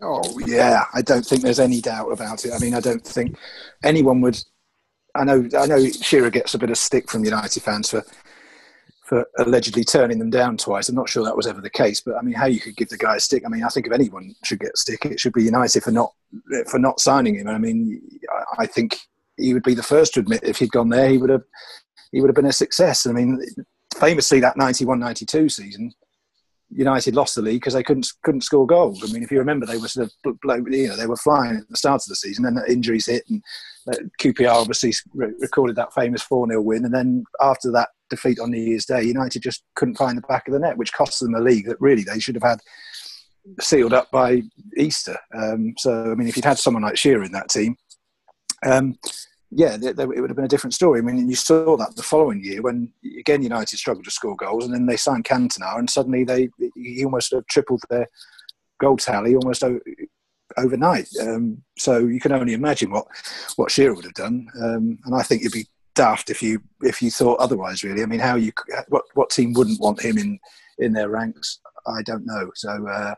[0.00, 2.52] Oh yeah, I don't think there's any doubt about it.
[2.54, 3.36] I mean, I don't think
[3.82, 4.38] anyone would.
[5.14, 5.84] I know, I know.
[5.88, 8.04] Shearer gets a bit of stick from United fans for
[9.06, 10.88] for allegedly turning them down twice.
[10.88, 12.88] I'm not sure that was ever the case, but I mean, how you could give
[12.88, 13.44] the guy a stick?
[13.46, 15.92] I mean, I think if anyone should get a stick, it should be United for
[15.92, 16.12] not
[16.68, 17.46] for not signing him.
[17.46, 18.02] I mean,
[18.58, 18.98] I think
[19.36, 21.44] he would be the first to admit if he'd gone there, he would have
[22.10, 23.06] he would have been a success.
[23.06, 23.40] I mean,
[23.96, 25.92] famously that 91-92 season,
[26.70, 29.08] United lost the league because they couldn't couldn't score goals.
[29.08, 30.34] I mean, if you remember, they were sort of
[30.68, 33.40] you know they were flying at the start of the season, and injuries hit, and
[33.88, 38.50] uh, QPR obviously recorded that famous four 0 win, and then after that defeat on
[38.50, 41.34] New Year's Day, United just couldn't find the back of the net, which cost them
[41.34, 42.60] a league that really they should have had
[43.60, 44.42] sealed up by
[44.76, 45.18] Easter.
[45.34, 47.76] Um, so, I mean, if you'd had someone like Shearer in that team,
[48.64, 48.96] um,
[49.50, 50.98] yeah, they, they, it would have been a different story.
[50.98, 54.64] I mean, you saw that the following year when again United struggled to score goals,
[54.64, 58.08] and then they signed Cantona, and suddenly they he almost tripled their
[58.80, 59.62] goal tally almost
[60.56, 61.08] overnight.
[61.20, 63.06] Um, so you can only imagine what
[63.54, 67.02] what Shearer would have done, um, and I think you'd be daft if you if
[67.02, 67.82] you thought otherwise.
[67.82, 68.52] Really, I mean, how you
[68.88, 70.38] what what team wouldn't want him in
[70.78, 71.60] in their ranks?
[71.86, 72.50] I don't know.
[72.54, 72.86] So.
[72.86, 73.14] Uh,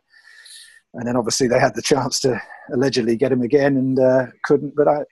[0.95, 2.41] and then obviously they had the chance to
[2.73, 4.75] allegedly get him again and uh, couldn't.
[4.75, 5.05] But I,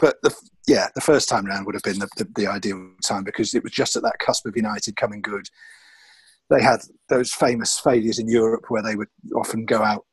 [0.00, 0.34] but the,
[0.66, 3.62] yeah, the first time round would have been the, the, the, ideal time because it
[3.62, 5.48] was just at that cusp of United coming good.
[6.50, 10.04] They had those famous failures in Europe where they would often go out,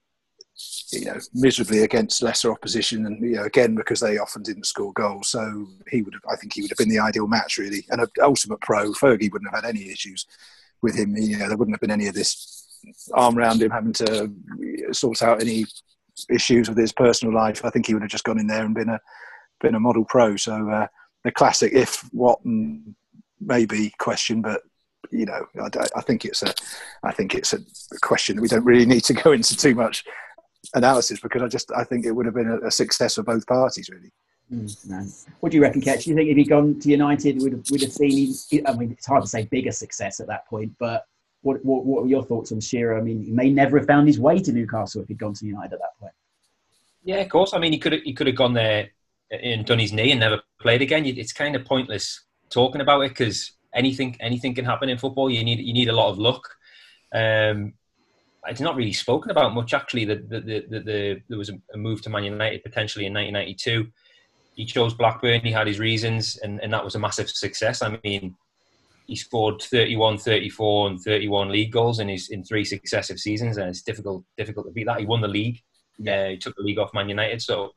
[0.91, 4.93] you know, miserably against lesser opposition, and you know, again because they often didn't score
[4.93, 5.29] goals.
[5.29, 8.01] So he would have, I think, he would have been the ideal match really, and
[8.01, 8.91] an ultimate pro.
[8.91, 10.25] Fergie wouldn't have had any issues
[10.81, 11.15] with him.
[11.17, 12.81] You know, there wouldn't have been any of this
[13.13, 14.31] arm around him having to
[14.91, 15.65] sort out any
[16.29, 17.65] issues with his personal life.
[17.65, 18.99] I think he would have just gone in there and been a
[19.61, 20.37] been a model pro.
[20.37, 20.87] So uh,
[21.23, 22.95] the classic if, what, and
[23.39, 24.61] maybe question, but
[25.11, 26.53] you know, I, I, think it's a,
[27.03, 27.59] I think it's a
[28.01, 30.03] question that we don't really need to go into too much
[30.73, 33.45] analysis because I just I think it would have been a, a success for both
[33.45, 34.11] parties really.
[34.51, 35.05] Mm, no.
[35.39, 36.03] What do you reckon, Ketch?
[36.03, 38.35] Do you think if he'd gone to United, we'd have, we'd have seen?
[38.67, 41.05] I mean, it's hard to say bigger success at that point, but
[41.41, 42.97] what, what, what were your thoughts on Shearer?
[42.97, 45.45] I mean, he may never have found his way to Newcastle if he'd gone to
[45.45, 46.13] United at that point.
[47.03, 47.53] Yeah, of course.
[47.53, 48.89] I mean, he could have, he could have gone there
[49.31, 51.05] and done his knee and never played again.
[51.05, 55.29] It's kind of pointless talking about it because anything anything can happen in football.
[55.29, 56.47] You need you need a lot of luck.
[57.13, 57.73] Um,
[58.47, 60.05] it's not really spoken about much actually.
[60.05, 63.91] The, the, the, the, there was a move to Man United potentially in 1992.
[64.55, 65.41] He chose Blackburn.
[65.41, 67.81] He had his reasons, and, and that was a massive success.
[67.81, 68.35] I mean,
[69.07, 73.69] he scored 31, 34, and 31 league goals in his in three successive seasons, and
[73.69, 74.99] it's difficult difficult to beat that.
[74.99, 75.61] He won the league.
[75.97, 77.71] Yeah, uh, he took the league off Man United, so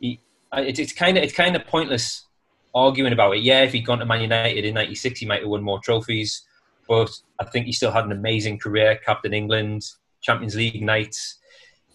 [0.00, 0.20] he
[0.52, 2.26] it's, it's kind of it's kind of pointless
[2.74, 3.42] arguing about it.
[3.42, 6.42] Yeah, if he'd gone to Man United in '96, he might have won more trophies.
[6.88, 9.84] But I think he still had an amazing career, captain England,
[10.20, 11.38] Champions League nights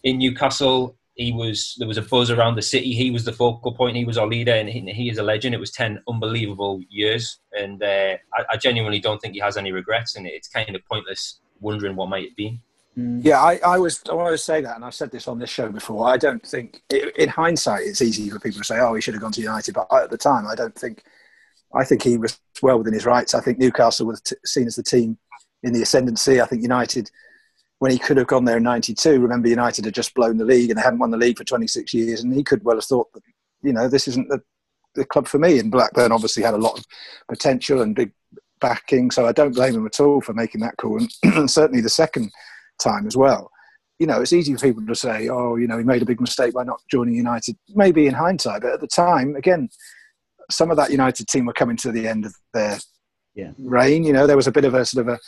[0.04, 0.96] in Newcastle.
[1.16, 2.94] He was there was a buzz around the city.
[2.94, 3.96] He was the focal point.
[3.96, 5.54] He was our leader, and he, he is a legend.
[5.54, 9.72] It was ten unbelievable years, and uh, I, I genuinely don't think he has any
[9.72, 10.16] regrets.
[10.16, 12.60] And it's kind of pointless wondering what might have been.
[12.98, 13.24] Mm.
[13.24, 15.70] Yeah, I, I was I always say that, and I've said this on this show
[15.70, 16.08] before.
[16.08, 19.22] I don't think, in hindsight, it's easy for people to say, "Oh, he should have
[19.22, 21.04] gone to United," but at the time, I don't think.
[21.76, 23.34] I think he was well within his rights.
[23.34, 25.18] I think Newcastle was t- seen as the team
[25.64, 26.40] in the ascendancy.
[26.40, 27.10] I think United,
[27.80, 30.70] when he could have gone there in '92, remember United had just blown the league
[30.70, 33.12] and they hadn't won the league for 26 years, and he could well have thought,
[33.14, 33.22] that,
[33.62, 34.42] you know, this isn't the,
[34.96, 35.60] the club for me.
[35.60, 36.86] And Blackburn obviously had a lot of
[37.28, 38.12] potential and big
[38.62, 41.00] backing, so I don't blame him at all for making that call.
[41.24, 42.32] And certainly the second
[42.82, 43.50] time as well.
[44.00, 46.22] you know, it's easy for people to say, oh, you know, he made a big
[46.22, 47.56] mistake by not joining United.
[47.76, 49.70] Maybe in hindsight, but at the time, again,
[50.52, 52.78] some of that United team were coming to the end of their
[53.36, 53.52] Yeah.
[53.60, 54.04] reign.
[54.04, 55.20] You know, there was a bit of a sort of a,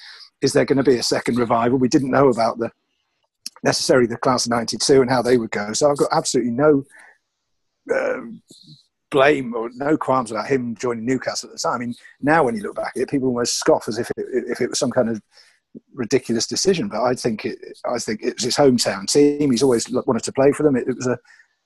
[0.46, 1.78] is there going to be a second revival?
[1.78, 2.72] We didn't know about the
[3.64, 5.74] necessarily the class of '92 and how they would go.
[5.74, 6.84] So I've got absolutely no
[7.94, 8.42] um
[9.12, 11.76] blame or no qualms about him joining Newcastle at the time.
[11.76, 14.26] I mean, now when you look back at it, people almost scoff as if it,
[14.28, 15.22] if it was some kind of
[15.94, 16.88] ridiculous decision.
[16.88, 19.52] But I think it, I think it was his hometown team.
[19.52, 20.76] He's always wanted to play for them.
[20.76, 21.18] It, it was a,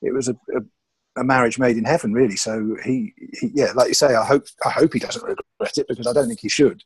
[0.02, 2.36] it was a, a, a marriage made in heaven, really.
[2.36, 5.88] So he, he, yeah, like you say, I hope, I hope he doesn't regret it
[5.88, 6.84] because I don't think he should.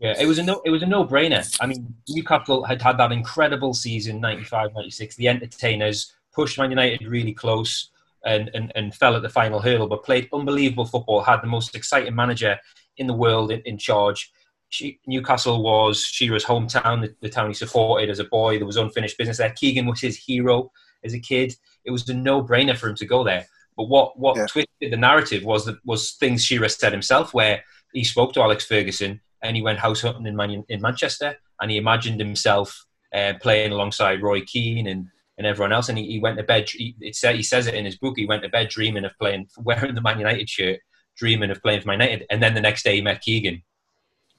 [0.00, 0.62] Yeah, it was a no.
[0.64, 1.44] It was a no-brainer.
[1.60, 5.16] I mean, Newcastle had had that incredible season, 95-96.
[5.16, 7.90] The entertainers pushed Man United really close
[8.24, 11.22] and, and, and fell at the final hurdle, but played unbelievable football.
[11.22, 12.56] Had the most exciting manager
[12.98, 14.30] in the world in, in charge.
[14.70, 18.58] She, Newcastle was Shearer's hometown, the, the town he supported as a boy.
[18.58, 19.50] There was unfinished business there.
[19.50, 20.70] Keegan was his hero
[21.02, 21.54] as a kid.
[21.84, 23.46] It was a no-brainer for him to go there.
[23.76, 24.46] But what what Yeah.
[24.46, 28.66] twisted the narrative was that was things Shearer said himself, where he spoke to Alex
[28.66, 33.34] Ferguson and he went house hunting in, Man- in Manchester and he imagined himself uh,
[33.40, 35.88] playing alongside Roy Keane and, and everyone else.
[35.88, 36.68] And he, he went to bed.
[36.68, 38.14] He, said, he says it in his book.
[38.16, 40.80] He went to bed dreaming of playing, wearing the Man United shirt,
[41.16, 42.26] dreaming of playing for Man United.
[42.30, 43.62] And then the next day he met Keegan,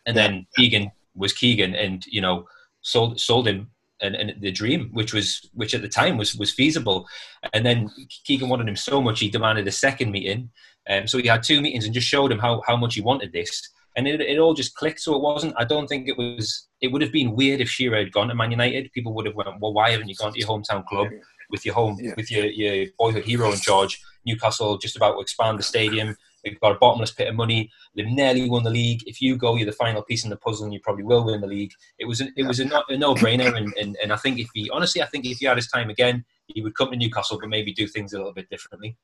[0.06, 2.46] and then Keegan was Keegan, and you know
[2.82, 3.72] sold sold him.
[4.02, 7.06] And, and the dream, which was, which at the time was was feasible,
[7.52, 7.90] and then
[8.24, 10.52] Keegan wanted him so much he demanded a second meeting.
[10.90, 13.34] Um, so he had two meetings and just showed him how, how much he wanted
[13.34, 15.02] this and it, it all just clicked.
[15.02, 15.54] So it wasn't.
[15.58, 16.68] I don't think it was.
[16.82, 18.92] It would have been weird if Shearer had gone to Man United.
[18.94, 21.08] People would have went, "Well, why haven't you gone to your hometown club
[21.50, 22.14] with your home Yeah.
[22.16, 26.16] with your, your boyhood hero in charge?" Newcastle just about to expand the stadium.
[26.44, 27.70] They've got a bottomless pit of money.
[27.96, 29.02] They've nearly won the league.
[29.06, 31.42] If you go, you're the final piece in the puzzle, and you probably will win
[31.42, 31.74] the league.
[31.98, 34.48] It was a, it was a, no, a no-brainer, and, and and I think if
[34.54, 37.38] he honestly, I think if he had his time again, he would come to Newcastle,
[37.42, 38.98] but maybe do things a little bit differently.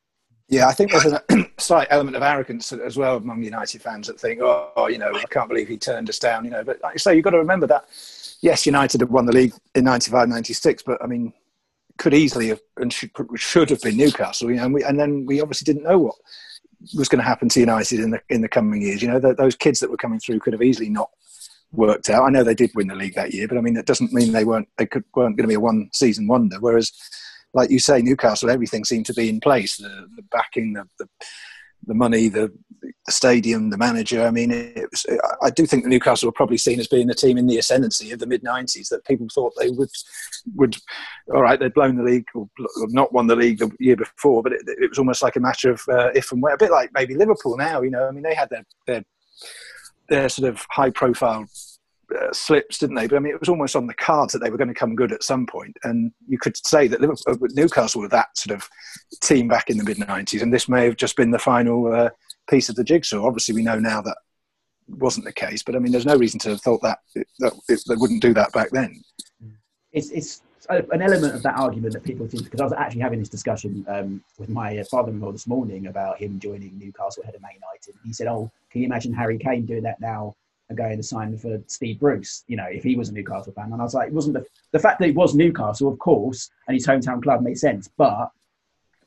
[0.47, 1.23] Yeah, I think there's a
[1.58, 5.23] slight element of arrogance as well among United fans that think, oh, you know, I
[5.23, 6.63] can't believe he turned us down, you know.
[6.63, 7.86] But like you say, you've got to remember that,
[8.41, 11.34] yes, United had won the league in 95 96, but I mean,
[11.97, 15.25] could easily have and should, should have been Newcastle, you know, and, we, and then
[15.25, 16.15] we obviously didn't know what
[16.95, 19.01] was going to happen to United in the, in the coming years.
[19.01, 21.10] You know, th those kids that were coming through could have easily not
[21.71, 22.23] worked out.
[22.23, 24.31] I know they did win the league that year, but I mean, that doesn't mean
[24.31, 26.58] they weren't, they could, weren't going to be a one season wonder.
[26.60, 26.91] Whereas,
[27.55, 31.07] like you say, Newcastle, everything seemed to be in place the, the backing, the, the,
[31.87, 34.27] the money, the, the stadium, the manager.
[34.27, 35.05] I mean, it was,
[35.41, 38.11] I do think that Newcastle were probably seen as being the team in the ascendancy
[38.11, 39.89] of the mid 90s that people thought they would,
[40.55, 40.75] would
[41.33, 44.43] all right, they'd blown the league or, or not won the league the year before,
[44.43, 46.71] but it, it was almost like a matter of uh, if and where, a bit
[46.71, 49.03] like maybe Liverpool now, you know, I mean, they had their, their,
[50.09, 51.47] their sort of high profile
[52.13, 53.07] uh, slips, didn't they?
[53.07, 54.95] But I mean, it was almost on the cards that they were going to come
[54.95, 58.55] good at some point, and you could say that Liverpool, uh, Newcastle were that sort
[58.55, 58.67] of
[59.21, 62.09] team back in the mid '90s, and this may have just been the final uh,
[62.49, 63.25] piece of the jigsaw.
[63.25, 64.17] Obviously, we know now that
[64.87, 66.99] wasn't the case, but I mean, there's no reason to have thought that
[67.39, 69.01] that they wouldn't do that back then.
[69.91, 73.19] it's it's an element of that argument that people think because I was actually having
[73.19, 77.41] this discussion um, with my uh, father-in-law this morning about him joining Newcastle ahead of
[77.41, 77.99] Man United.
[78.03, 80.35] He said, "Oh, can you imagine Harry Kane doing that now
[80.69, 82.43] and going to sign for Steve Bruce?
[82.47, 84.45] You know, if he was a Newcastle fan." And I was like, "It wasn't the
[84.71, 88.32] the fact that it was Newcastle, of course, and his hometown club made sense, but."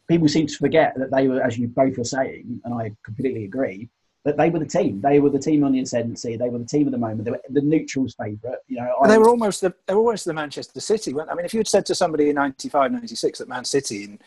[0.06, 3.44] People seem to forget that they were, as you both were saying, and I completely
[3.44, 3.90] agree,
[4.24, 5.02] that they were the team.
[5.02, 6.34] They were the team on the ascendancy.
[6.34, 7.26] They were the team of the moment.
[7.26, 8.58] They were the neutrals' favourite.
[8.68, 11.12] You know, I- they were almost the they were almost the Manchester City.
[11.12, 14.18] I mean, if you had said to somebody in 95, 96 that Man City in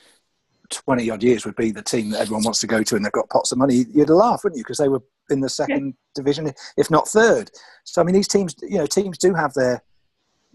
[0.70, 3.12] 20 odd years would be the team that everyone wants to go to and they've
[3.12, 4.63] got pots of money, you'd laugh, wouldn't you?
[4.63, 7.50] Because they were in the second division, if not third.
[7.84, 9.84] So, I mean, these teams, you know, teams do have their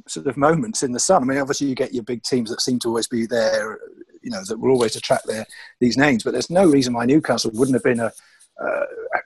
[0.06, 1.22] sort of moments in the sun.
[1.22, 3.78] I mean, obviously, you get your big teams that seem to always be there,
[4.22, 5.46] you know, that will always attract their
[5.80, 6.22] these names.
[6.22, 8.12] But there's no reason why Newcastle wouldn't have been a,
[8.62, 8.84] uh,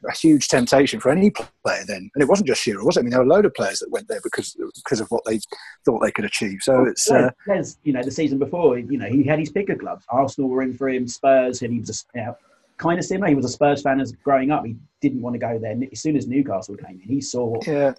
[0.08, 2.10] a huge temptation for any player then.
[2.14, 3.00] And it wasn't just Shearer, was it?
[3.00, 5.24] I mean, there were a load of players that went there because because of what
[5.24, 5.40] they
[5.84, 6.58] thought they could achieve.
[6.62, 9.68] So it's uh, Les, you know, the season before, you know, he had his pick
[9.68, 10.04] of clubs.
[10.08, 12.36] Arsenal were in for him, Spurs, and he was a, you know,
[12.80, 13.28] kind of similar.
[13.28, 14.64] He was a Spurs fan as growing up.
[14.64, 15.76] He didn't want to go there.
[15.92, 17.54] As soon as Newcastle came in, he saw.
[17.66, 17.92] yeah,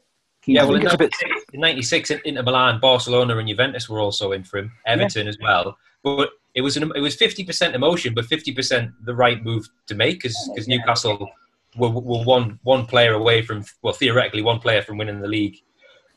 [0.43, 4.31] He Yeah, well, in bit- 96, in 96, Inter Milan, Barcelona, and Juventus were also
[4.33, 4.71] in for him.
[4.85, 5.77] Everton as well.
[6.03, 10.21] But it was an, it was 50% emotion, but 50% the right move to make
[10.21, 10.35] because
[10.67, 10.77] Yeah.
[10.77, 11.29] Newcastle
[11.77, 15.57] were, were one one player away from, well, theoretically, one player from winning the league.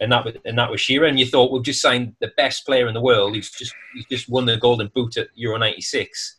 [0.01, 1.07] And that, was- and that was Shearer.
[1.07, 3.35] And you thought, we've just signed the best player in the world.
[3.35, 6.37] He's just he's just won the Golden Boot at Euro 96.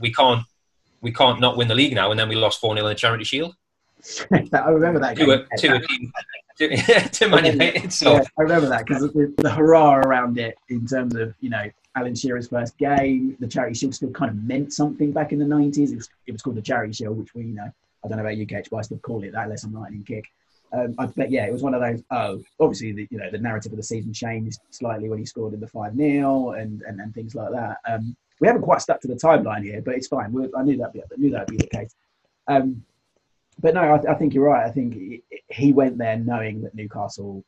[0.00, 0.42] We can't
[1.00, 2.10] we can't not win the league now.
[2.10, 3.54] And then we lost 4 0 in the Charity Shield
[4.32, 5.16] I remember that.
[5.16, 5.46] to game.
[5.52, 6.12] a, to a team.
[6.58, 7.92] To, to Man United.
[7.92, 11.50] So Yeah, I remember that because the, the hurrah around it in terms of you
[11.50, 13.36] know Alan Shearer's first game.
[13.40, 15.92] The Charity Shield still kind of meant something back in the 90s.
[15.92, 17.70] It was, it was called the Charity Shield, which we, you know,
[18.04, 20.04] I don't know about you, Ketch, but I still call it that unless I'm lightning
[20.04, 20.24] kick.
[20.72, 22.02] Um, I, but yeah, it was one of those.
[22.10, 25.52] Oh, obviously, the, you know, the narrative of the season changed slightly when he scored
[25.52, 27.78] in the five 0 and, and and things like that.
[27.88, 30.32] Um, we haven't quite stuck to the timeline here, but it's fine.
[30.32, 30.92] We're, I knew that.
[30.94, 31.94] I knew that'd be the case.
[32.48, 32.84] Um,
[33.60, 34.66] but no, I, I, think you're right.
[34.66, 37.44] I think he, he went there knowing that Newcastle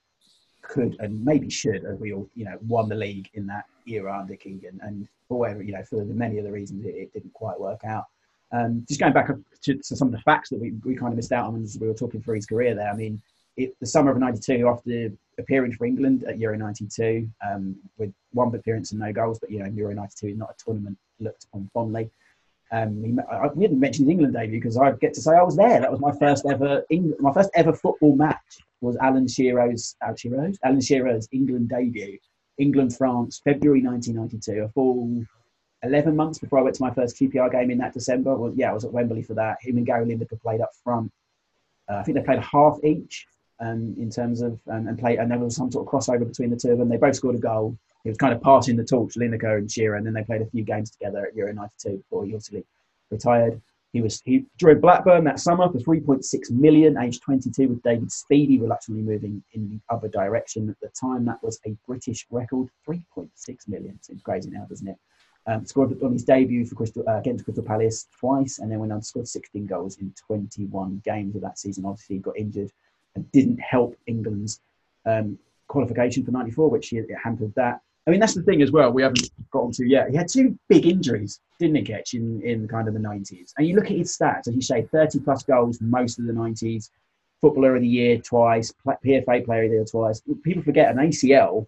[0.61, 4.17] could and maybe should, as we all, you know, won the league in that era
[4.17, 7.13] under Keegan, and for whatever, you know, for the many of the reasons it, it
[7.13, 8.05] didn't quite work out.
[8.53, 11.17] Um, just going back to, to, some of the facts that we, we kind of
[11.17, 12.91] missed out on as we were talking through his career there.
[12.91, 13.21] I mean,
[13.57, 18.55] it, the summer of '92, after appearing for England at Euro '92, um, with one
[18.55, 21.71] appearance and no goals, but you know, Euro '92 is not a tournament looked upon
[21.73, 22.11] fondly.
[22.73, 25.43] Um, we, I, we didn't mention his England debut because I get to say I
[25.43, 25.81] was there.
[25.81, 30.17] That was my first ever Eng- my first ever football match was Alan Shearer's Alan
[30.17, 32.19] Shearer's, Alan Shearer's England debut,
[32.59, 34.65] England France, February 1992.
[34.65, 35.25] A full
[35.83, 38.37] 11 months before I went to my first QPR game in that December.
[38.37, 39.59] Well, yeah, I was at Wembley for that.
[39.61, 41.13] Him and Gary Lineker played up front.
[41.91, 43.27] Uh, I think they played half each
[43.63, 46.51] um, in terms of um, and play, and there was some sort of crossover between
[46.51, 46.89] the two of them.
[46.91, 49.97] They both scored a goal he was kind of passing the torch, Lineker and Shearer,
[49.97, 52.65] and then they played a few games together at Euro 92 before he obviously
[53.11, 53.61] retired.
[53.93, 58.61] He was he joined Blackburn that summer for 3.6 million, age 22, with David Speedie
[58.61, 60.71] reluctantly moving in the other direction.
[60.71, 63.29] At the time, that was a British record, 3.6
[63.69, 63.99] million.
[64.03, 64.97] Seems crazy now, doesn't it?
[65.47, 68.93] Um, scored on his debut for Crystal, uh, against Crystal Palace twice, and then went
[68.93, 71.85] on to score 16 goals in 21 games of that season.
[71.85, 72.73] Obviously, he got injured
[73.15, 74.61] and didn't help England's
[75.07, 75.39] um,
[75.69, 77.81] qualification for 94, which it hampered that.
[78.07, 78.91] I mean, that's the thing as well.
[78.91, 80.11] We haven't gotten to yet.
[80.11, 83.53] He had two big injuries, didn't he, Ketch, in, in kind of the 90s?
[83.57, 86.33] And you look at his stats, as you say, 30 plus goals most of the
[86.33, 86.91] 90s,
[87.41, 90.23] Footballer of the Year twice, PFA Player of the Year twice.
[90.43, 91.67] People forget an ACL,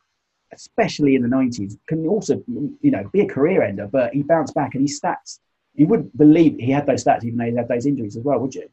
[0.53, 2.43] especially in the 90s, can also,
[2.81, 5.39] you know, be a career ender, but he bounced back and his stats,
[5.75, 8.39] you wouldn't believe he had those stats even though he had those injuries as well,
[8.39, 8.69] would you?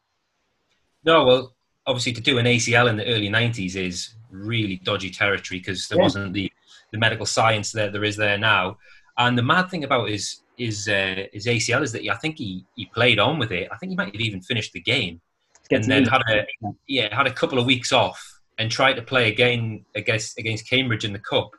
[1.03, 1.53] No, well,
[1.87, 5.97] obviously to do an ACL in the early 90s is really dodgy territory because there
[5.97, 6.03] yeah.
[6.03, 6.51] wasn't the
[6.91, 8.77] the medical science that there is there now.
[9.17, 12.37] And the mad thing about his his uh, his ACL is that he, I think
[12.37, 13.67] he, he played on with it.
[13.71, 15.21] I think he might have even finished the game,
[15.69, 16.45] and then had a
[16.87, 21.05] yeah had a couple of weeks off and tried to play again against against Cambridge
[21.05, 21.51] in the cup,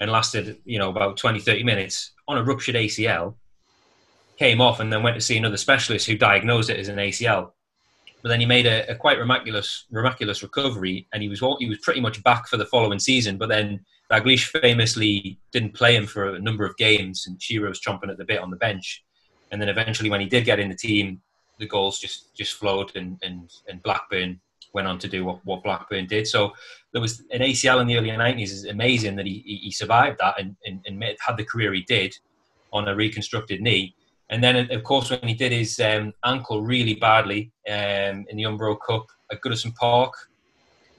[0.00, 3.34] and lasted you know about 20, 30 minutes on a ruptured ACL.
[4.38, 7.50] Came off and then went to see another specialist who diagnosed it as an ACL.
[8.22, 11.78] But then he made a, a quite miraculous miraculous recovery, and he was he was
[11.78, 13.38] pretty much back for the following season.
[13.38, 17.80] But then Dalglish famously didn't play him for a number of games, and Shearer was
[17.80, 19.04] chomping at the bit on the bench.
[19.50, 21.20] And then eventually, when he did get in the team,
[21.58, 24.40] the goals just just flowed, and and, and Blackburn
[24.72, 26.26] went on to do what, what Blackburn did.
[26.26, 26.52] So
[26.92, 28.40] there was an ACL in the early 90s.
[28.40, 32.14] It's amazing that he, he survived that and, and, and had the career he did
[32.72, 33.94] on a reconstructed knee.
[34.30, 38.42] And then, of course, when he did his um, ankle really badly um, in the
[38.42, 40.12] Umbro Cup at Goodison Park,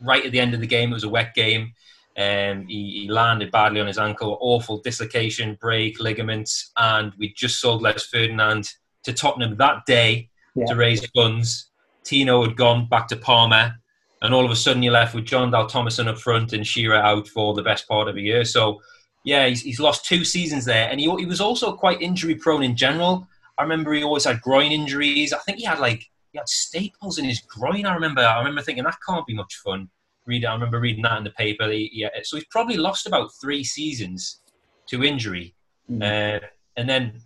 [0.02, 1.74] right at the end of the game, it was a wet game.
[2.18, 7.60] Um, he, he, landed badly on his ankle, awful dislocation, break, ligaments, and we just
[7.62, 8.70] sold Les Ferdinand
[9.04, 10.66] to Tottenham that day yeah.
[10.66, 11.70] to raise funds.
[12.04, 13.78] Tino had gone back to Parma,
[14.22, 16.96] and all of a sudden you're left with Jon Dahl Tomasson up front and Shearer
[16.96, 18.44] out for the best part of a year.
[18.44, 18.82] So,
[19.30, 22.64] yeah, he's, he's lost two seasons there, and he, he was also quite injury prone
[22.64, 23.28] in general.
[23.60, 25.34] I remember he always had groin injuries.
[25.34, 27.86] I think he had like he had staples in his groin.
[27.86, 28.22] I remember.
[28.22, 29.88] I remember thinking that can't be much fun
[30.26, 30.46] read.
[30.46, 31.70] I remember reading that in the paper.
[31.70, 34.40] He, yeah, so he's probably lost about three seasons
[34.88, 35.54] to injury,
[35.90, 36.02] mm.
[36.02, 36.40] uh,
[36.76, 37.22] and then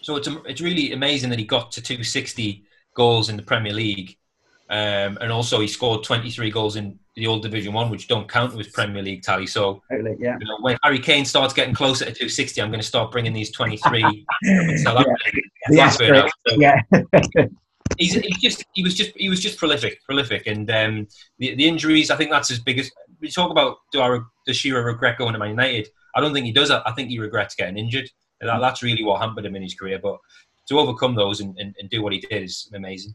[0.00, 2.64] so it's it's really amazing that he got to 260
[2.94, 4.16] goals in the Premier League,
[4.70, 8.54] um, and also he scored 23 goals in the old Division One, which don't count
[8.54, 9.46] with Premier League tally.
[9.46, 10.38] So totally, yeah.
[10.40, 13.32] You know, when Harry Kane starts getting closer to 260, I'm going to start bringing
[13.32, 14.00] these 23.
[14.78, 15.04] so
[15.70, 15.90] yeah.
[15.94, 16.80] The yeah.
[17.98, 21.08] he's, he's just he was just he was just prolific, prolific, and um,
[21.38, 22.10] the, the injuries.
[22.10, 22.92] I think that's his biggest.
[23.20, 25.88] We talk about do I does Shearer regret going to Man United?
[26.14, 26.70] I don't think he does.
[26.70, 28.08] I think he regrets getting injured.
[28.40, 29.98] That, that's really what hampered him in his career.
[30.00, 30.18] But
[30.68, 33.14] to overcome those and, and, and do what he did is amazing.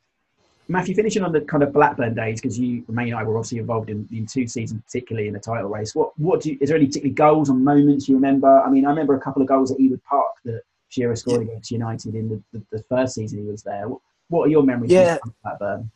[0.67, 3.57] Matthew, finishing on the kind of Blackburn days, because you, May and I were obviously
[3.57, 5.93] involved in, in two seasons, particularly in the title race.
[5.93, 8.61] What, what do you, is there any particular goals or moments you remember?
[8.61, 11.71] I mean, I remember a couple of goals at Ewood Park that Shearer scored against
[11.71, 13.89] United in the, the, the, first season he was there.
[13.89, 15.17] What, what are your memories yeah.
[15.23, 15.91] of Blackburn?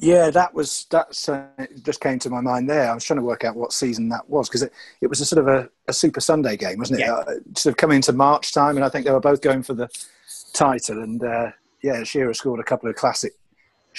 [0.00, 1.48] Yeah, that was that's uh,
[1.82, 2.88] just came to my mind there.
[2.88, 5.26] I was trying to work out what season that was because it, it was a
[5.26, 7.06] sort of a, a Super Sunday game, wasn't it?
[7.06, 7.14] Yeah.
[7.14, 9.74] Uh, sort of coming into March time, and I think they were both going for
[9.74, 9.88] the
[10.52, 11.02] title.
[11.02, 11.50] And uh,
[11.82, 13.32] yeah, Shearer scored a couple of classic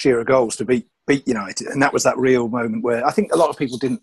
[0.00, 3.32] Shearer goals to beat beat United, and that was that real moment where I think
[3.32, 4.02] a lot of people didn't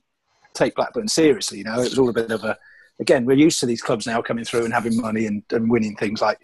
[0.53, 1.59] take Blackburn seriously.
[1.59, 2.57] You know, it was all a bit of a
[2.99, 5.95] again, we're used to these clubs now coming through and having money and, and winning
[5.95, 6.39] things like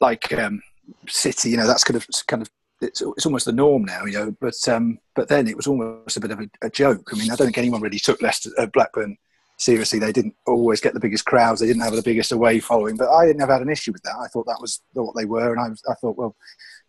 [0.00, 0.62] like um,
[1.08, 1.50] City.
[1.50, 4.04] You know, that's kind of kind of it's, it's almost the norm now.
[4.04, 7.10] You know, but um, but then it was almost a bit of a, a joke.
[7.12, 9.16] I mean, I don't think anyone really took Leicester, uh, Blackburn
[9.58, 9.98] seriously.
[9.98, 11.60] They didn't always get the biggest crowds.
[11.60, 12.96] They didn't have the biggest away following.
[12.96, 14.16] But I never had an issue with that.
[14.20, 16.36] I thought that was what they were, and I, I thought, well,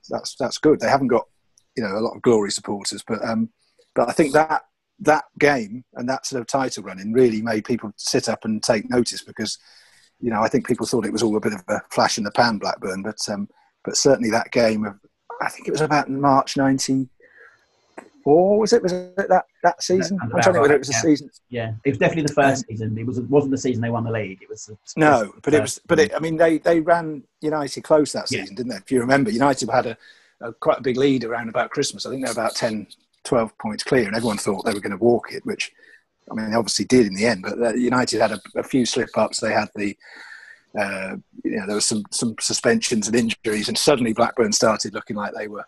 [0.09, 0.79] that's that's good.
[0.79, 1.27] They haven't got
[1.78, 3.49] you know a lot of glory supporters, but um,
[3.95, 4.63] but I think that
[4.99, 8.89] that game and that sort of title running really made people sit up and take
[8.89, 9.59] notice because
[10.19, 12.23] you know I think people thought it was all a bit of a flash in
[12.23, 13.47] the pan Blackburn, but um,
[13.86, 14.99] but certainly that game of
[15.41, 17.07] I think it was about March ninety
[18.28, 20.19] four was it was it that that season?
[20.21, 21.01] I'm trying to think whether it was yeah.
[21.01, 21.30] the season.
[21.49, 22.97] Yeah, it was definitely the first season.
[22.97, 24.41] It was wasn't the season they won the league.
[24.41, 25.80] It was the, No, but it was.
[25.88, 28.41] But it, I mean, they they ran United close that Yeah.
[28.41, 28.78] season, didn't they?
[28.78, 29.97] If you remember, United had a, a
[30.59, 32.05] quite a big lead around about Christmas.
[32.05, 32.88] I think they're about 10,
[33.23, 35.71] 12 points clear, and everyone thought they were going to walk it, which
[36.29, 37.43] I mean, they obviously did in the end.
[37.43, 39.39] But United had a, a few slip ups.
[39.39, 39.97] They had the
[40.77, 45.15] uh, you know there was some some suspensions and injuries, and suddenly Blackburn started looking
[45.15, 45.65] like they were.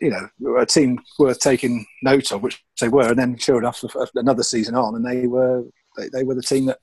[0.00, 3.82] You know, a team worth taking note of, which they were, and then sure enough,
[4.14, 5.64] another season on, and they were
[5.96, 6.80] they, they were the team that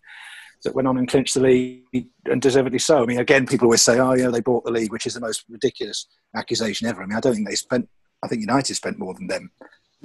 [0.63, 3.03] that went on and clinched the league and deservedly so.
[3.03, 5.19] I mean, again, people always say, "Oh, yeah, they bought the league," which is the
[5.19, 7.01] most ridiculous accusation ever.
[7.01, 7.89] I mean, I don't think they spent.
[8.23, 9.51] I think United spent more than them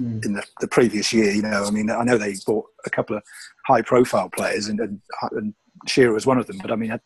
[0.01, 0.25] Mm.
[0.25, 1.31] in the, the previous year.
[1.31, 3.23] You know, I mean, I know they bought a couple of
[3.67, 5.01] high-profile players, and, and,
[5.31, 5.53] and
[5.87, 6.57] Shearer was one of them.
[6.61, 6.97] But I mean,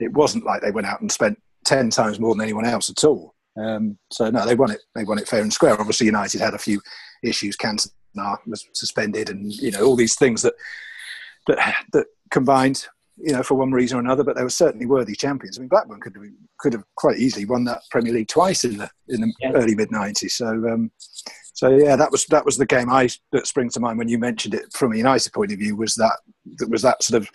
[0.00, 3.04] it wasn't like they went out and spent ten times more than anyone else at
[3.04, 3.34] all.
[3.56, 4.82] Um, so no, they won it.
[4.94, 5.80] They won it fair and square.
[5.80, 6.80] Obviously, United had a few
[7.22, 7.56] issues.
[7.56, 10.54] Cantona was suspended, and you know all these things that
[11.46, 14.24] that that combined, you know, for one reason or another.
[14.24, 15.58] But they were certainly worthy champions.
[15.58, 16.24] I mean, Blackburn could have,
[16.58, 19.52] could have quite easily won that Premier League twice in the in the Yeah.
[19.52, 20.32] early mid '90s.
[20.32, 20.48] So.
[20.48, 20.90] Um,
[21.54, 24.16] so yeah, that was that was the game I that springs to mind when you
[24.16, 25.74] mentioned it from a United point of view.
[25.74, 26.16] Was that
[26.58, 27.28] that was that sort of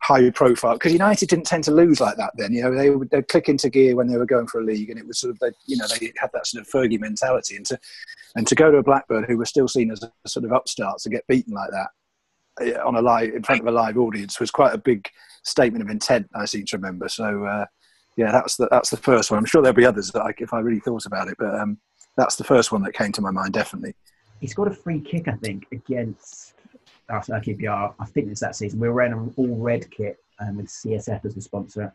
[0.00, 2.30] high profile because United didn't tend to lose like that.
[2.36, 4.64] Then you know they would they'd click into gear when they were going for a
[4.64, 7.00] league, and it was sort of they you know they had that sort of Fergie
[7.00, 7.76] mentality, and to
[8.36, 10.98] and to go to a Blackburn who were still seen as a sort of upstart
[10.98, 11.88] to get beaten like that
[12.60, 15.08] on a live in front of a live audience was quite a big
[15.42, 16.28] statement of intent.
[16.34, 17.08] I seem to remember.
[17.08, 17.66] So uh,
[18.16, 19.38] yeah, that's the that's the first one.
[19.38, 21.78] I'm sure there'll be others that I, if I really thought about it, but um,
[22.16, 23.94] that's the first one that came to my mind definitely.
[24.40, 26.54] he scored a free kick, I think, against
[27.08, 27.94] us at QPR.
[27.98, 28.78] I think it's that season.
[28.80, 31.92] We were wearing an all red kit um, with CSF as the sponsor.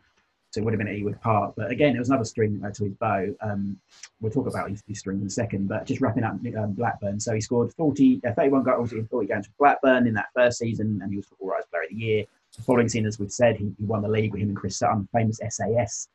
[0.50, 1.54] So it would have been at Ewood Park.
[1.56, 3.28] But again, it was another string to his bow.
[3.40, 3.78] Um,
[4.20, 5.68] we'll talk about his, his strings in a second.
[5.68, 7.20] But just wrapping up um, Blackburn.
[7.20, 10.58] So he scored 40, uh, 31 goals in 40 games for Blackburn in that first
[10.58, 12.24] season, and he was Football Writers Player of the Year.
[12.56, 14.76] The following season, as we've said, he, he won the league with him and Chris
[14.76, 16.08] Sutton, famous SAS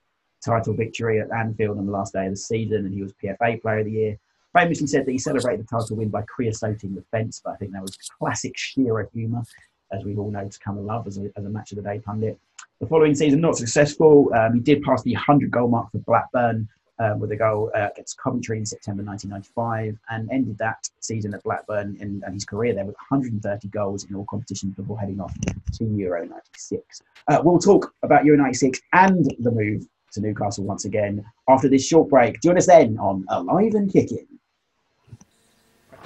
[0.44, 3.62] title victory at Anfield on the last day of the season, and he was PFA
[3.62, 4.20] Player of the Year
[4.56, 7.74] famously said that he celebrated the title win by creosoting the fence, but I think
[7.74, 9.44] that was classic Shearer humour,
[9.92, 11.84] as we all know to come to love as a, as a match of the
[11.84, 12.40] day pundit.
[12.82, 14.30] The following season, not successful.
[14.34, 16.68] Um, he did pass the 100 goal mark for Blackburn
[17.00, 21.42] um, with a goal uh, against Coventry in September 1995 and ended that season at
[21.44, 25.34] Blackburn in, and his career there with 130 goals in all competitions before heading off
[25.74, 27.02] to Euro 96.
[27.30, 31.86] Uh, we'll talk about Euro 96 and the move to Newcastle once again after this
[31.86, 32.42] short break.
[32.42, 34.28] Join us then on Alive and Kicking.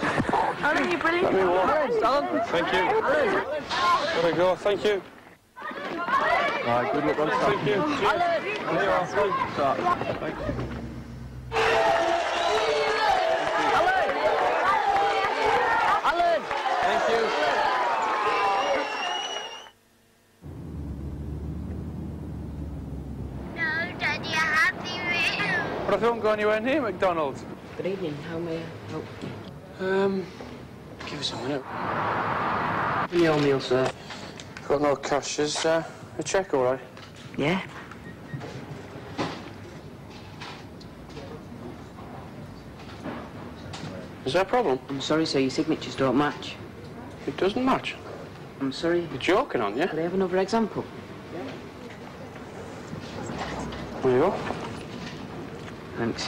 [0.01, 1.29] Alan, you brilliant.
[2.47, 3.01] Thank you.
[4.21, 4.55] Gotta go.
[4.55, 5.01] Thank you.
[6.69, 7.73] Right, good luck on Thank you.
[7.73, 8.43] Alan.
[8.43, 9.05] There you are.
[9.07, 9.37] Thanks.
[10.19, 10.37] Thanks.
[16.05, 16.41] Alan.
[16.83, 17.21] Thank you.
[23.55, 25.85] No, Daddy, I have the room.
[25.87, 27.43] But I don't go anywhere near McDonald's.
[27.77, 28.15] Good evening.
[28.29, 29.05] How may I help?
[29.79, 29.87] you?
[29.87, 30.25] Um,
[31.07, 31.63] give us a minute.
[33.11, 33.23] you?
[33.23, 33.89] Your meal, sir.
[34.67, 35.39] Got no cash.
[35.39, 35.83] Is uh,
[36.19, 36.79] a check all right?
[37.37, 37.61] Yeah.
[44.25, 44.79] Is there a problem?
[44.89, 45.39] I'm sorry, sir.
[45.39, 46.55] Your signatures don't match.
[47.25, 47.95] It doesn't match.
[48.59, 49.07] I'm sorry.
[49.11, 49.87] You're joking on you?
[49.87, 50.83] Could I have another example?
[54.03, 54.35] There you go.
[55.97, 56.27] Thanks.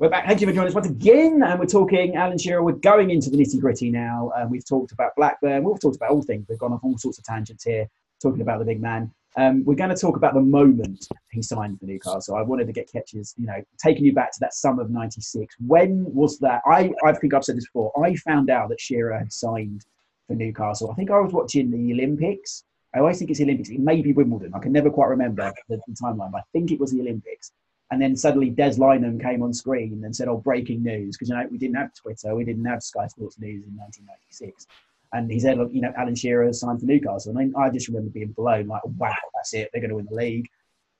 [0.00, 0.26] We're back.
[0.26, 1.42] Thank you for joining us once again.
[1.42, 2.62] And we're talking Alan Shearer.
[2.62, 4.32] We're going into the nitty gritty now.
[4.34, 5.62] Um, we've talked about Blackburn.
[5.62, 6.46] We've talked about all things.
[6.48, 7.86] We've gone off all sorts of tangents here,
[8.18, 9.12] talking about the big man.
[9.36, 12.34] Um, we're going to talk about the moment he signed for Newcastle.
[12.34, 15.54] I wanted to get catches, you know, taking you back to that summer of '96.
[15.66, 16.62] When was that?
[16.64, 17.92] I, I think I've said this before.
[18.02, 19.84] I found out that Shearer had signed
[20.26, 20.90] for Newcastle.
[20.90, 22.64] I think I was watching the Olympics.
[22.94, 23.68] I always think it's the Olympics.
[23.68, 24.52] It may be Wimbledon.
[24.54, 27.52] I can never quite remember the, the timeline, but I think it was the Olympics.
[27.90, 31.34] And then suddenly Des Lynam came on screen and said, "Oh, breaking news!" Because you
[31.34, 34.66] know we didn't have Twitter, we didn't have Sky Sports News in 1996.
[35.12, 37.88] And he said, "Look, you know, Alan Shearer signed for Newcastle." And I, I just
[37.88, 39.70] remember being blown, like, "Wow, that's it!
[39.72, 40.48] They're going to win the league."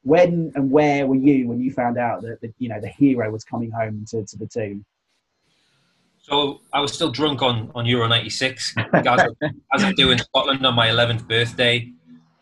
[0.03, 3.31] When and where were you when you found out that the, you know the hero
[3.31, 4.85] was coming home to, to the team?
[6.23, 8.75] So I was still drunk on, on Euro '96.
[8.77, 9.05] as,
[9.73, 11.93] as I do in Scotland on my 11th birthday,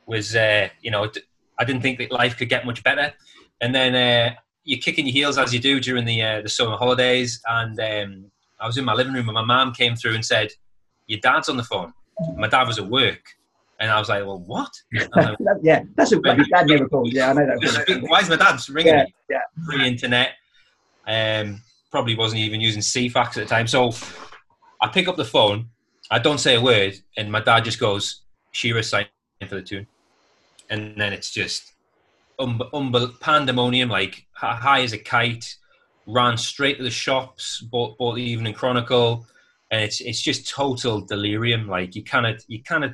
[0.07, 1.11] was uh, you know
[1.59, 3.13] I didn't think that life could get much better.
[3.61, 4.35] And then uh,
[4.65, 7.41] you're kicking your heels as you do during the uh, the summer holidays.
[7.47, 8.31] And um,
[8.61, 10.51] I was in my living room, and my mum came through and said,
[11.07, 11.93] "Your dad's on the phone."
[12.37, 13.23] My dad was at work,
[13.81, 14.71] and I was like, "Well, what?"
[15.17, 17.13] Like, yeah, that's what my dad never called.
[17.13, 18.05] Yeah, I know that.
[18.09, 19.15] Why is my dad ringing Yeah, me?
[19.31, 19.41] yeah.
[19.67, 20.31] Free internet.
[21.07, 23.67] Um, probably wasn't even using Ceefax at the time.
[23.67, 23.93] So
[24.81, 25.71] I pick up the phone.
[26.11, 29.09] I don't say a word, and my dad just goes, "Shearer signed
[29.47, 29.87] for the Toon,"
[30.71, 31.73] and then it's just
[32.39, 35.57] um, um, pandemonium, like high as a kite.
[36.07, 39.27] Ran straight to the shops, bought, bought the Evening Chronicle,
[39.71, 41.69] and it's it's just total delirium.
[41.69, 42.93] Like you cannot you cannot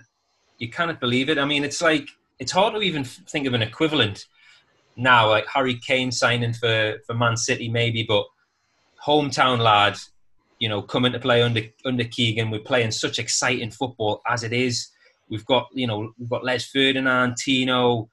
[0.58, 1.38] you cannot believe it.
[1.38, 4.26] I mean, it's like it's hard to even think of an equivalent
[4.96, 5.28] now.
[5.28, 8.24] Like Harry Kane signing for for Man City, maybe, but
[9.04, 9.96] hometown lad,
[10.58, 12.50] you know, coming to play under under Keegan.
[12.50, 14.88] We're playing such exciting football as it is.
[15.28, 18.08] We've got you know we've got Les Ferdinand, Tino,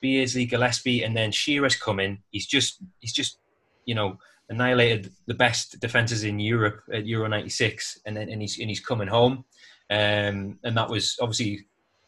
[0.00, 2.22] Beardsley, Gillespie, and then Shearer's coming.
[2.30, 3.38] He's just he's just
[3.84, 4.18] you know
[4.48, 8.80] annihilated the best defenses in Europe at Euro '96, and then and he's and he's
[8.80, 9.44] coming home.
[9.90, 11.66] Um, and that was obviously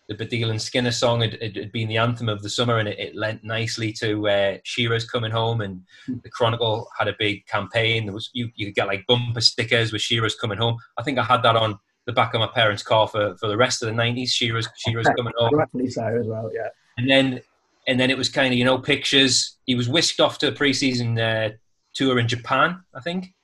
[0.09, 2.99] the Baddiel and Skinner song had, had, been the anthem of the summer, and it,
[2.99, 5.61] it lent nicely to uh, Shearer's coming home.
[5.61, 8.07] And the Chronicle had a big campaign.
[8.07, 10.78] There was you, you could get like bumper stickers with Shearer's coming home.
[10.97, 13.57] I think I had that on the back of my parents' car for, for the
[13.57, 14.32] rest of the nineties.
[14.32, 16.51] Shearer's Shearer's coming home Rightfully so as well.
[16.55, 16.68] Yeah.
[16.97, 17.41] and then
[17.89, 19.57] and then it was kind of you know pictures.
[19.64, 21.55] He was whisked off to a preseason uh,
[21.95, 23.34] tour in Japan, I think.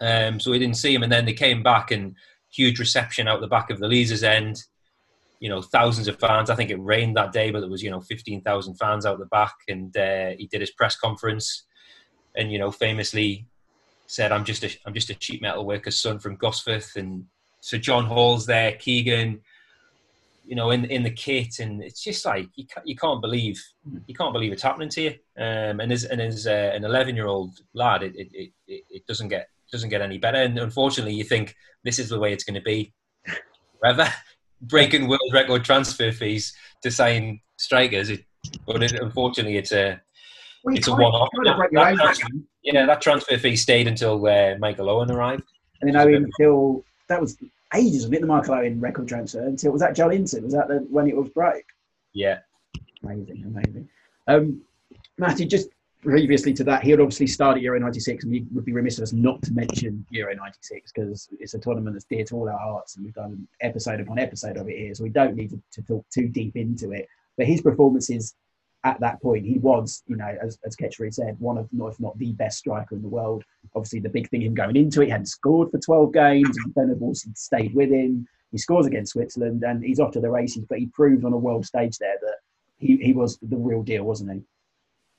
[0.00, 2.14] Um, so we didn't see him, and then they came back and
[2.52, 4.62] huge reception out the back of the Leazes end.
[5.40, 6.50] You know, thousands of fans.
[6.50, 9.18] I think it rained that day, but there was you know fifteen thousand fans out
[9.18, 11.64] the back, and uh, he did his press conference,
[12.36, 13.46] and you know famously
[14.06, 17.24] said, "I'm just a I'm just a sheet metal worker's son from Gosforth," and
[17.60, 19.40] so John Hall's there, Keegan,
[20.44, 23.62] you know, in in the kit, and it's just like you can't, you can't believe
[24.06, 25.10] you can't believe it's happening to you.
[25.38, 29.06] Um, and as and as uh, an 11 year old lad, it, it, it, it
[29.06, 30.38] doesn't get doesn't get any better.
[30.38, 32.92] And unfortunately, you think this is the way it's going to be
[33.78, 34.08] forever,
[34.62, 38.10] breaking world record transfer fees to sign strikers.
[38.10, 38.24] It,
[38.66, 40.00] but it, unfortunately, it's a
[40.64, 41.28] Well, it's a one off.
[41.32, 42.18] you can't break your own That,
[42.62, 45.44] yeah, that transfer fee stayed until uh, Michael Owen arrived.
[45.80, 47.36] And then Owen until that was
[47.74, 48.20] ages, wasn't it?
[48.22, 50.42] The Michael Owen record transfer until was that Joelinton?
[50.42, 51.64] Was that the, when it was broke?
[52.12, 52.40] Yeah.
[53.02, 53.88] Amazing, amazing.
[54.26, 54.62] Um,
[55.18, 55.68] Matty, just
[56.02, 59.02] previously to that, he had obviously started Euro '96, and we would be remiss of
[59.02, 62.58] us not to mention Euro '96 because it's a tournament that's dear to all our
[62.58, 65.60] hearts, and we've done episode upon episode of it here, so we don't need to,
[65.72, 67.08] to talk too deep into it.
[67.36, 68.34] But his performances
[68.84, 72.18] at that point, he was, you know, as, as Ketchery said, one of, if not
[72.18, 73.44] the best striker in the world.
[73.74, 76.74] Obviously, the big thing him going into it, he hadn't scored for 12 games, and
[76.74, 78.26] Venables had stayed with him.
[78.52, 80.64] He scores against Switzerland, and he's off to the races.
[80.68, 82.36] But he proved on a world stage there that
[82.78, 84.40] he, he was the real deal, wasn't he?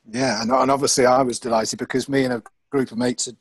[0.09, 3.38] Yeah, and, and obviously I was delighted because me and a group of mates had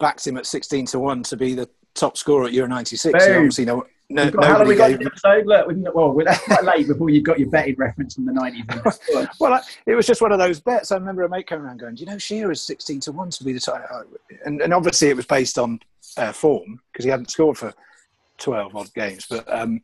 [0.00, 3.12] backed him at 16 to 1 to be the top scorer at Euro 96.
[3.12, 3.28] Boom.
[3.28, 5.46] And obviously, no, no, We've got, how long we got this episode?
[5.46, 9.28] Look, we've, well, we're quite late before you've got your betting reference from the 90s.
[9.40, 10.92] Well, I, it was just one of those bets.
[10.92, 13.30] I remember a mate coming around going, "Do you know Shearer is sixteen to one
[13.30, 13.82] to be the top?"
[14.44, 15.80] And, and obviously, it was based on
[16.16, 17.74] uh, form because he hadn't scored for
[18.38, 19.26] twelve odd games.
[19.28, 19.82] But um,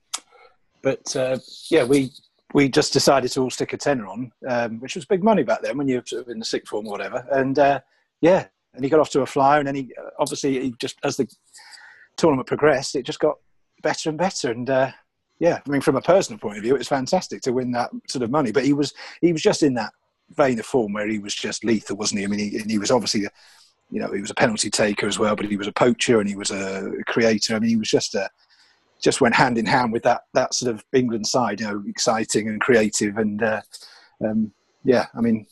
[0.83, 1.39] but uh,
[1.71, 2.13] yeah, we
[2.55, 5.63] we just decided to all stick a tenner on, um, which was big money back
[5.63, 7.27] then when you're sort of in the sixth form or whatever.
[7.33, 7.81] And uh,
[8.21, 11.17] yeah, and he got off to a flyer, and then he obviously he just as
[11.17, 11.29] the
[12.17, 13.39] tournament progressed, it just got
[13.83, 14.51] better and better.
[14.51, 14.91] And uh,
[15.39, 17.91] yeah, I mean, from a personal point of view, it was fantastic to win that
[18.09, 18.53] sort of money.
[18.53, 19.93] But he was he was just in that
[20.31, 22.25] vein of form where he was just lethal, wasn't he?
[22.25, 23.23] I mean, he, and he was obviously,
[23.91, 26.29] you know, he was a penalty taker as well, but he was a poacher and
[26.29, 27.55] he was a creator.
[27.55, 28.29] I mean, he was just a
[29.01, 32.49] just went hand in hand with that that sort of England side, you know, exciting
[32.49, 33.43] and creative and.
[33.43, 33.61] Uh,
[34.25, 34.53] um,
[34.85, 35.47] yeah, I mean,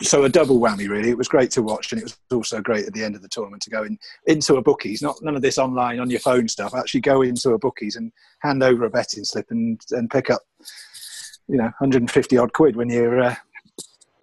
[0.00, 1.10] so a double whammy really.
[1.10, 3.28] It was great to watch, and it was also great at the end of the
[3.28, 5.02] tournament to go in into a bookies.
[5.02, 6.74] Not none of this online on your phone stuff.
[6.74, 8.10] Actually, go into a bookies and
[8.40, 10.40] hand over a betting slip and and pick up,
[11.48, 13.34] you know, 150 odd quid when you're uh,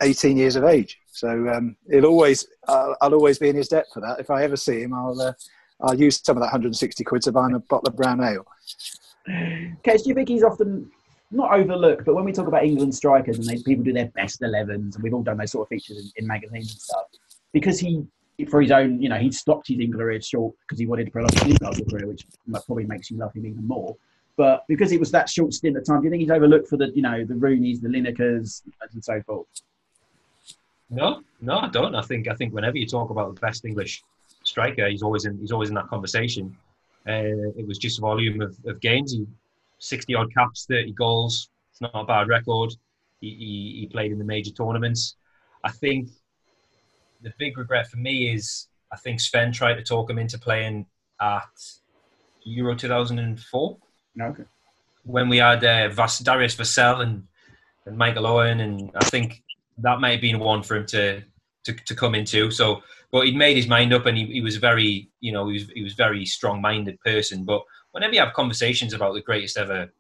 [0.01, 0.97] 18 years of age.
[1.11, 4.20] So um, it'll always I'll, I'll always be in his debt for that.
[4.20, 5.34] If I ever see him, I'll uh,
[5.82, 8.45] I'll use some of that 160 quid to buy him a bottle of brown ale.
[9.84, 10.89] Kes, do you think he's often
[11.32, 14.42] not overlooked, but when we talk about England strikers and they, people do their best
[14.42, 17.06] 11s, and we've all done those sort of features in, in magazines and stuff,
[17.54, 18.06] because he,
[18.50, 21.12] for his own, you know, he'd stopped his England career short because he wanted to
[21.12, 22.26] prolong his Newcastle career, which
[22.66, 23.96] probably makes you love him even more.
[24.38, 26.78] But because it was that short stint at time, do you think he's overlooked for
[26.78, 28.62] the, you know, the Rooneys, the Linekers,
[28.94, 29.48] and so forth?
[30.90, 31.96] No, no, I don't.
[31.96, 34.04] I think I think whenever you talk about the best English
[34.44, 36.56] striker, he's always in he's always in that conversation.
[37.06, 39.12] Uh, it was just volume of, of games.
[39.12, 39.26] He,
[39.80, 41.50] 60 odd caps, 30 goals.
[41.72, 42.74] It's not a bad record.
[43.22, 45.16] He, he, he played in the major tournaments.
[45.64, 46.10] I think
[47.22, 50.86] the big regret for me is I think Sven tried to talk him into playing
[51.20, 51.50] at
[52.46, 53.78] Euro 2004.
[54.22, 54.44] Okay.
[55.04, 57.24] When we had uh, Vas- Darius Vassell and,
[57.86, 59.44] and Michael Owen, and I think
[59.80, 61.24] that might have been one for him to,
[61.66, 62.52] to, to come into.
[62.52, 65.54] So, but he'd made his mind up, and he, he was very, you know, he
[65.54, 67.46] was he was very strong-minded person.
[67.46, 67.62] But
[67.98, 69.91] whenever you have conversations about the greatest ever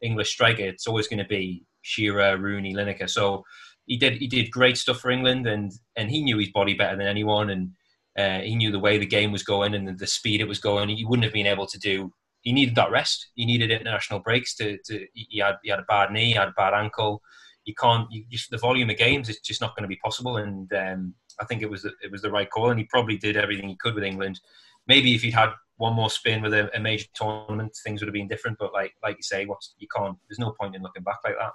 [0.00, 3.08] English striker, it's always going to be Shearer, Rooney, Lineker.
[3.08, 3.44] So
[3.84, 6.96] he did he did great stuff for England, and and he knew his body better
[6.96, 7.70] than anyone, and
[8.18, 10.58] uh, he knew the way the game was going and the, the speed it was
[10.58, 10.88] going.
[10.88, 12.10] He wouldn't have been able to do.
[12.40, 13.28] He needed that rest.
[13.34, 14.78] He needed international breaks to.
[14.86, 17.20] to he had he had a bad knee, he had a bad ankle.
[17.66, 18.10] You can't.
[18.10, 19.28] You just the volume of games.
[19.28, 20.38] It's just not going to be possible.
[20.38, 23.18] And um, I think it was the, it was the right call, and he probably
[23.18, 24.40] did everything he could with England.
[24.86, 28.14] Maybe if he'd had one more spin with a, a major tournament, things would have
[28.14, 28.58] been different.
[28.58, 30.16] But like like you say, what's you can't.
[30.28, 31.52] There's no point in looking back like that.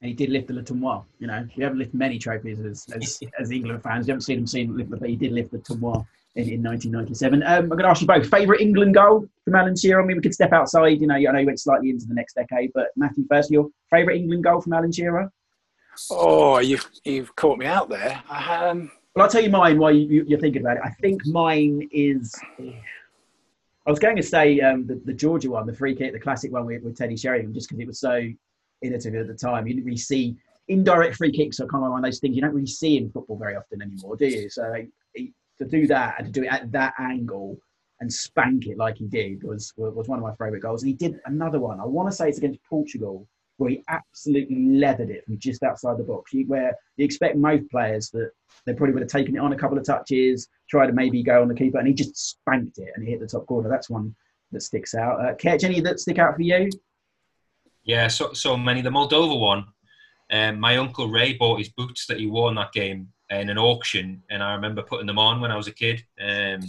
[0.00, 1.04] And he did lift the Le Tournoi.
[1.20, 4.08] You know, you haven't lifted many trophies as, as, as England fans.
[4.08, 6.04] You haven't seen him seen lift, but he did lift the Tournoi
[6.34, 7.42] in, in 1997.
[7.42, 10.02] Um, I'm going to ask you both favourite England goal from Alan Shearer.
[10.02, 11.00] I mean, we could step outside.
[11.00, 13.68] You know, I know you went slightly into the next decade, but Matthew, first, your
[13.90, 15.30] favourite England goal from Alan Shearer?
[16.10, 18.22] Oh, you've you've caught me out there.
[18.30, 20.82] Um, well, I'll tell you mine while you, you, are thinking about it.
[20.84, 22.34] I think mine is.
[23.86, 26.52] I was going to say um, the, the Georgia one, the free kick, the classic
[26.52, 28.28] one with, with Teddy Sheringham, just because it was so
[28.80, 29.66] innovative at the time.
[29.66, 30.36] You didn't really see
[30.68, 33.10] indirect free kicks are kind of one of those things you don't really see in
[33.10, 34.48] football very often anymore, do you?
[34.48, 34.72] So
[35.16, 37.58] to do that and to do it at that angle
[38.00, 40.82] and spank it like he did was was one of my favourite goals.
[40.82, 41.80] And he did another one.
[41.80, 43.28] I want to say it's against Portugal
[43.68, 46.32] he absolutely leathered it from just outside the box.
[46.46, 48.30] where you expect most players that
[48.66, 51.42] they probably would have taken it on a couple of touches, tried to maybe go
[51.42, 53.68] on the keeper, and he just spanked it and he hit the top corner.
[53.68, 54.14] That's one
[54.52, 55.20] that sticks out.
[55.20, 56.70] Uh, any that stick out for you?
[57.84, 58.80] Yeah, so so many.
[58.80, 59.66] The Moldova one.
[60.30, 63.58] Um, my uncle Ray bought his boots that he wore in that game in an
[63.58, 66.04] auction, and I remember putting them on when I was a kid.
[66.20, 66.62] Um,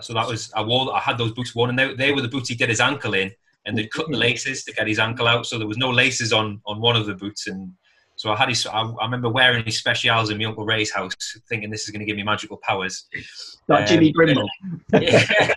[0.00, 0.94] so that was I wore.
[0.94, 3.14] I had those boots worn, and they, they were the boots he did his ankle
[3.14, 3.30] in,
[3.68, 6.32] and they'd cut the laces to get his ankle out, so there was no laces
[6.32, 7.72] on on one of the boots, and
[8.16, 8.66] so I had his.
[8.66, 11.14] I, I remember wearing his specials in my uncle Ray's house,
[11.48, 13.06] thinking this is going to give me magical powers.
[13.68, 14.48] Like um, Jimmy Grimble.
[15.00, 15.52] yeah.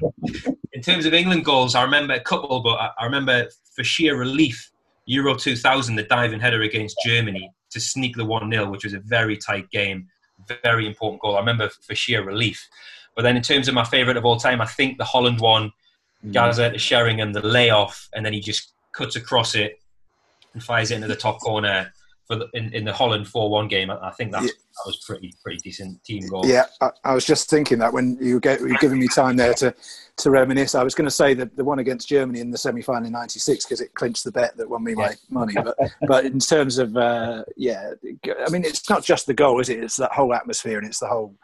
[0.73, 4.15] in terms of England goals, I remember a couple, but I, I remember for sheer
[4.17, 4.71] relief,
[5.05, 8.99] Euro 2000, the diving header against Germany to sneak the 1 0, which was a
[8.99, 10.07] very tight game,
[10.63, 11.37] very important goal.
[11.37, 12.67] I remember for sheer relief.
[13.15, 15.71] But then in terms of my favourite of all time, I think the Holland one.
[16.31, 19.79] Gaza to Sheringham, the layoff, and then he just cuts across it
[20.53, 21.91] and fires it into the top corner
[22.27, 23.89] for the, in, in the Holland four one game.
[23.89, 24.51] I, I think that's, yeah.
[24.51, 26.45] that was pretty pretty decent team goal.
[26.45, 29.35] Yeah, I, I was just thinking that when you were, you were giving me time
[29.35, 29.73] there to
[30.17, 32.81] to reminisce, I was going to say that the one against Germany in the semi
[32.81, 35.53] final in '96 because it clinched the bet that won me my money.
[35.55, 35.75] But
[36.07, 37.91] but in terms of uh, yeah,
[38.45, 39.83] I mean it's not just the goal, is it?
[39.83, 41.35] It's that whole atmosphere and it's the whole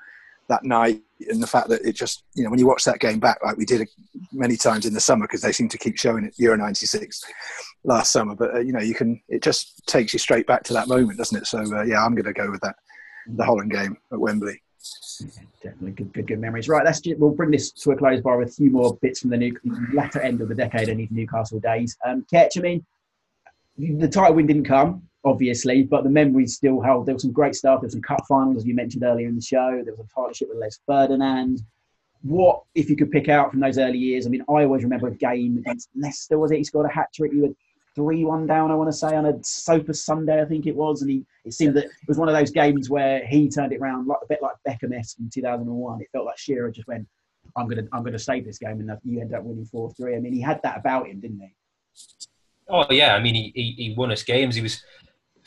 [0.50, 3.20] that night and the fact that it just you know when you watch that game
[3.20, 3.88] back like we did
[4.32, 7.22] many times in the summer because they seem to keep showing it Euro 96
[7.84, 10.74] last summer but uh, you know you can it just takes you straight back to
[10.74, 12.76] that moment doesn't it so uh, yeah I'm going to go with that
[13.28, 14.62] the Holland game at Wembley
[15.64, 16.70] definitely good, good, good memories.
[16.70, 19.32] Right, let's we'll bring this to a close bar with a few more bits from
[19.32, 19.58] the new,
[19.93, 21.98] latter end of the decade and even Newcastle days.
[22.06, 22.86] Um, Ketch, I mean,
[23.78, 27.05] the title win didn't come, obviously, but the memories still held.
[27.05, 27.82] There was some great stuff.
[27.82, 29.82] There was some cup finals, as you mentioned earlier in the show.
[29.84, 31.61] There was a partnership with Les Ferdinand.
[32.21, 34.25] What, if you could pick out from those early years?
[34.25, 36.57] I mean, I always remember a game against Leicester, was it?
[36.57, 37.34] He scored a hat trick.
[37.34, 37.53] You were
[37.95, 41.01] 3 1 down, I want to say, on a Super Sunday, I think it was.
[41.01, 43.82] And he, it seemed that it was one of those games where he turned it
[43.82, 46.01] around like, a bit like Beckham esque in 2001.
[46.01, 47.07] It felt like Shearer just went,
[47.55, 48.80] I'm going to I'm gonna save this game.
[48.80, 50.15] And you end up winning 4 3.
[50.15, 51.53] I mean, he had that about him, didn't he?
[52.69, 53.15] Oh, yeah.
[53.15, 54.55] I mean, he, he, he won us games.
[54.55, 54.84] He was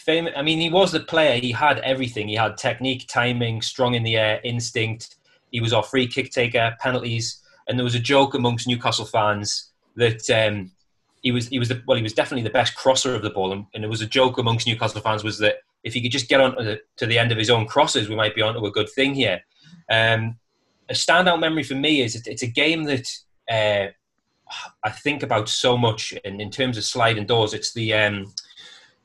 [0.01, 0.33] famous.
[0.37, 1.41] I mean, he was the player.
[1.41, 2.29] He had everything.
[2.29, 5.17] He had technique, timing, strong in the air, instinct.
[5.51, 9.71] He was our free kick taker, penalties, and there was a joke amongst Newcastle fans
[9.97, 10.71] that um,
[11.23, 13.53] he was he was the, well, he was definitely the best crosser of the ball,
[13.53, 16.29] and, and there was a joke amongst Newcastle fans was that if he could just
[16.29, 18.65] get on to the, to the end of his own crosses, we might be onto
[18.65, 19.41] a good thing here.
[19.91, 20.37] Um,
[20.89, 23.09] a standout memory for me is it's a game that
[23.51, 23.87] uh,
[24.85, 28.33] I think about so much, and in terms of sliding doors, it's the um,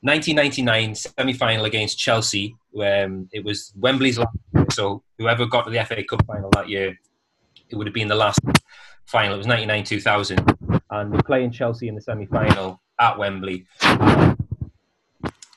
[0.02, 2.54] 1999 semi-final against Chelsea.
[2.80, 4.36] Um, it was Wembley's last,
[4.70, 6.96] so whoever got to the FA Cup final that year,
[7.70, 8.40] it would have been the last
[9.06, 9.34] final.
[9.34, 13.66] It was 99-2000, and we're playing Chelsea in the semi-final at Wembley.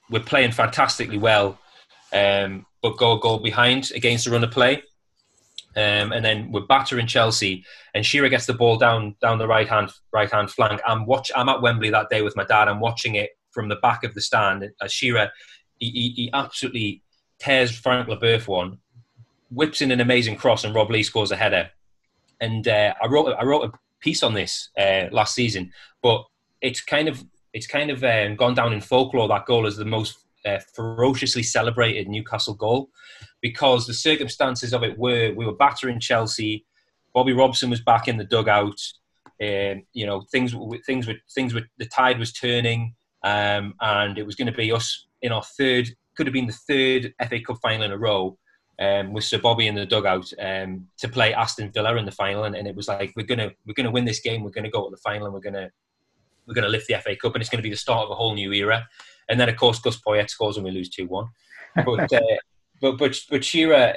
[0.09, 1.59] We're playing fantastically well,
[2.13, 4.81] um, but go a goal behind against the run of play.
[5.75, 7.63] Um, and then we're battering Chelsea,
[7.93, 10.81] and Shearer gets the ball down down the right hand right hand flank.
[10.85, 11.31] I'm watch.
[11.35, 12.67] I'm at Wembley that day with my dad.
[12.67, 14.69] I'm watching it from the back of the stand.
[14.81, 15.29] As Shearer,
[15.79, 17.03] he, he, he absolutely
[17.39, 18.77] tears Frank Leboeuf one,
[19.51, 21.69] whips in an amazing cross, and Rob Lee scores a header.
[22.39, 26.23] And uh, I wrote I wrote a piece on this uh, last season, but
[26.61, 29.83] it's kind of it's kind of um, gone down in folklore that goal is the
[29.83, 32.89] most uh, ferociously celebrated Newcastle goal
[33.41, 36.65] because the circumstances of it were we were battering Chelsea.
[37.13, 38.79] Bobby Robson was back in the dugout.
[39.41, 40.55] Um, you know things
[40.85, 44.71] things were things were the tide was turning, um, and it was going to be
[44.71, 45.89] us in our third
[46.19, 48.37] could have been the third FA Cup final in a row.
[48.77, 52.45] Um, with Sir Bobby in the dugout um, to play Aston Villa in the final,
[52.45, 54.41] and, and, it was like we're gonna we're gonna win this game.
[54.41, 55.69] We're gonna go to the final, and we're gonna
[56.47, 58.33] we're gonna lift the FA Cup, and it's gonna be the start of a whole
[58.33, 58.87] new era.
[59.27, 61.27] And then of course Gus Poyet scores, and we lose two one.
[61.75, 62.21] But uh,
[62.81, 63.95] but but but Shearer,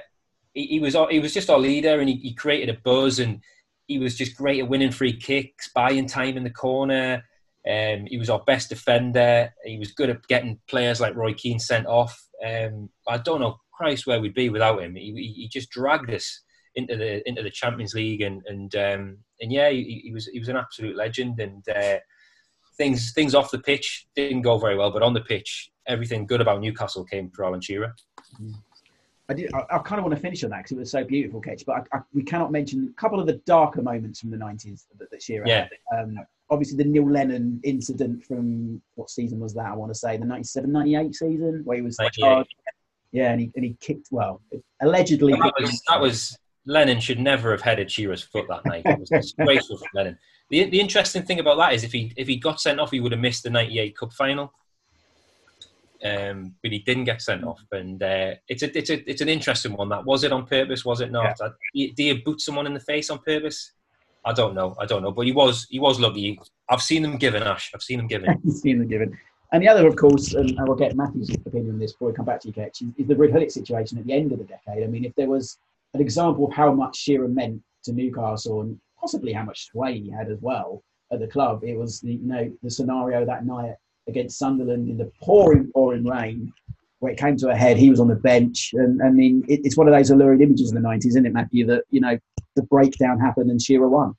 [0.52, 3.40] he, he, was he was just our leader, and he, he created a buzz, and
[3.86, 7.22] he was just great at winning free kicks, buying time in the corner.
[7.68, 9.52] Um, he was our best defender.
[9.64, 12.20] He was good at getting players like Roy Keane sent off.
[12.44, 14.96] Um, I don't know, Christ, where we'd be without him.
[14.96, 16.42] He, he just dragged us
[16.74, 20.38] into the into the Champions League, and and um, and yeah, he, he, was he
[20.38, 21.38] was an absolute legend.
[21.38, 21.98] And uh,
[22.76, 26.40] things things off the pitch didn't go very well, but on the pitch, everything good
[26.40, 27.94] about Newcastle came through Alan Shearer.
[28.40, 28.54] Mm.
[29.28, 31.04] I, did, I, I, kind of want to finish on that because it was so
[31.04, 31.64] beautiful, Ketch.
[31.64, 35.10] But I, we cannot mention a couple of the darker moments from the nineties that,
[35.10, 35.68] that Shearer yeah.
[35.90, 36.00] had.
[36.00, 36.18] Um,
[36.53, 39.66] obviously, the Neil Lennon incident from what season was that?
[39.66, 42.55] I want to say the 97-98 season where he was charged.
[43.11, 44.09] Yeah, and he, and he kicked.
[44.11, 44.40] Well,
[44.80, 45.32] allegedly.
[45.32, 48.82] That was, that was Lennon should never have headed Shearer's foot that night.
[48.86, 50.18] It was disgraceful for Lennon.
[50.48, 53.00] The, the interesting thing about that is if he if he got sent off, he
[53.00, 54.53] would have missed the '98 Cup final
[56.05, 57.62] um, but he didn't get sent off.
[57.70, 59.88] And uh, it's a, it's a, it's an interesting one.
[59.88, 60.84] That was it on purpose?
[60.84, 61.38] Was it not?
[61.74, 61.88] Yeah.
[61.94, 63.72] Do you boot someone in the face on purpose?
[64.24, 64.76] I don't know.
[64.78, 65.10] I don't know.
[65.10, 66.38] But he was he was lucky.
[66.68, 67.70] I've seen them given Ash.
[67.74, 68.50] I've seen them given.
[68.50, 69.18] seen them given.
[69.52, 72.14] And the other, of course, and I will get Matthew's opinion on this before we
[72.14, 74.82] come back to you, Ketch, is, the Ruud situation at the end of the decade.
[74.82, 75.58] I mean, if there was
[75.92, 80.10] an example of how much Shearer meant to Newcastle and possibly how much sway he
[80.10, 83.74] had as well at the club, it was the you know the scenario that night
[84.08, 86.52] against Sunderland in the pouring, pouring rain,
[87.11, 87.76] it came to a head.
[87.76, 90.70] He was on the bench, and I mean, it, it's one of those alluring images
[90.70, 91.66] in the '90s, isn't it, Matthew?
[91.66, 92.18] That you know,
[92.57, 94.14] the breakdown happened and Shearer won.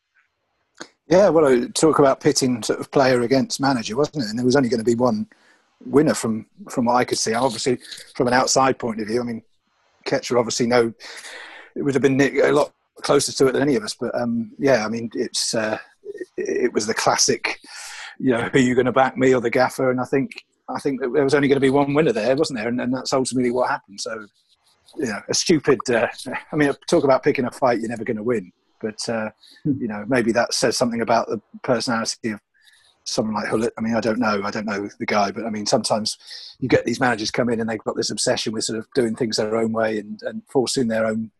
[1.07, 4.29] Yeah, well, talk about pitting sort of player against manager, wasn't it?
[4.29, 5.27] And there was only going to be one
[5.85, 7.33] winner from from what I could see.
[7.33, 7.79] Obviously,
[8.15, 9.43] from an outside point of view, I mean,
[10.05, 10.93] Ketcher obviously know
[11.75, 13.95] it would have been a lot closer to it than any of us.
[13.99, 15.77] But um, yeah, I mean, it's uh,
[16.37, 17.59] it, it was the classic
[18.19, 19.91] you know, are you going to back me or the gaffer?
[19.91, 22.59] And I think I think there was only going to be one winner there, wasn't
[22.59, 22.67] there?
[22.67, 23.99] And, and that's ultimately what happened.
[23.99, 24.25] So,
[24.97, 25.79] you know, a stupid.
[25.89, 26.07] Uh,
[26.51, 28.51] I mean, talk about picking a fight you're never going to win,
[28.81, 29.29] but uh,
[29.63, 29.81] hmm.
[29.81, 32.39] you know, maybe that says something about the personality of
[33.05, 33.73] someone like Gullit.
[33.77, 34.41] I mean, I don't know.
[34.43, 36.17] I don't know the guy, but I mean, sometimes
[36.59, 39.15] you get these managers come in and they've got this obsession with sort of doing
[39.15, 41.31] things their own way and, and forcing their own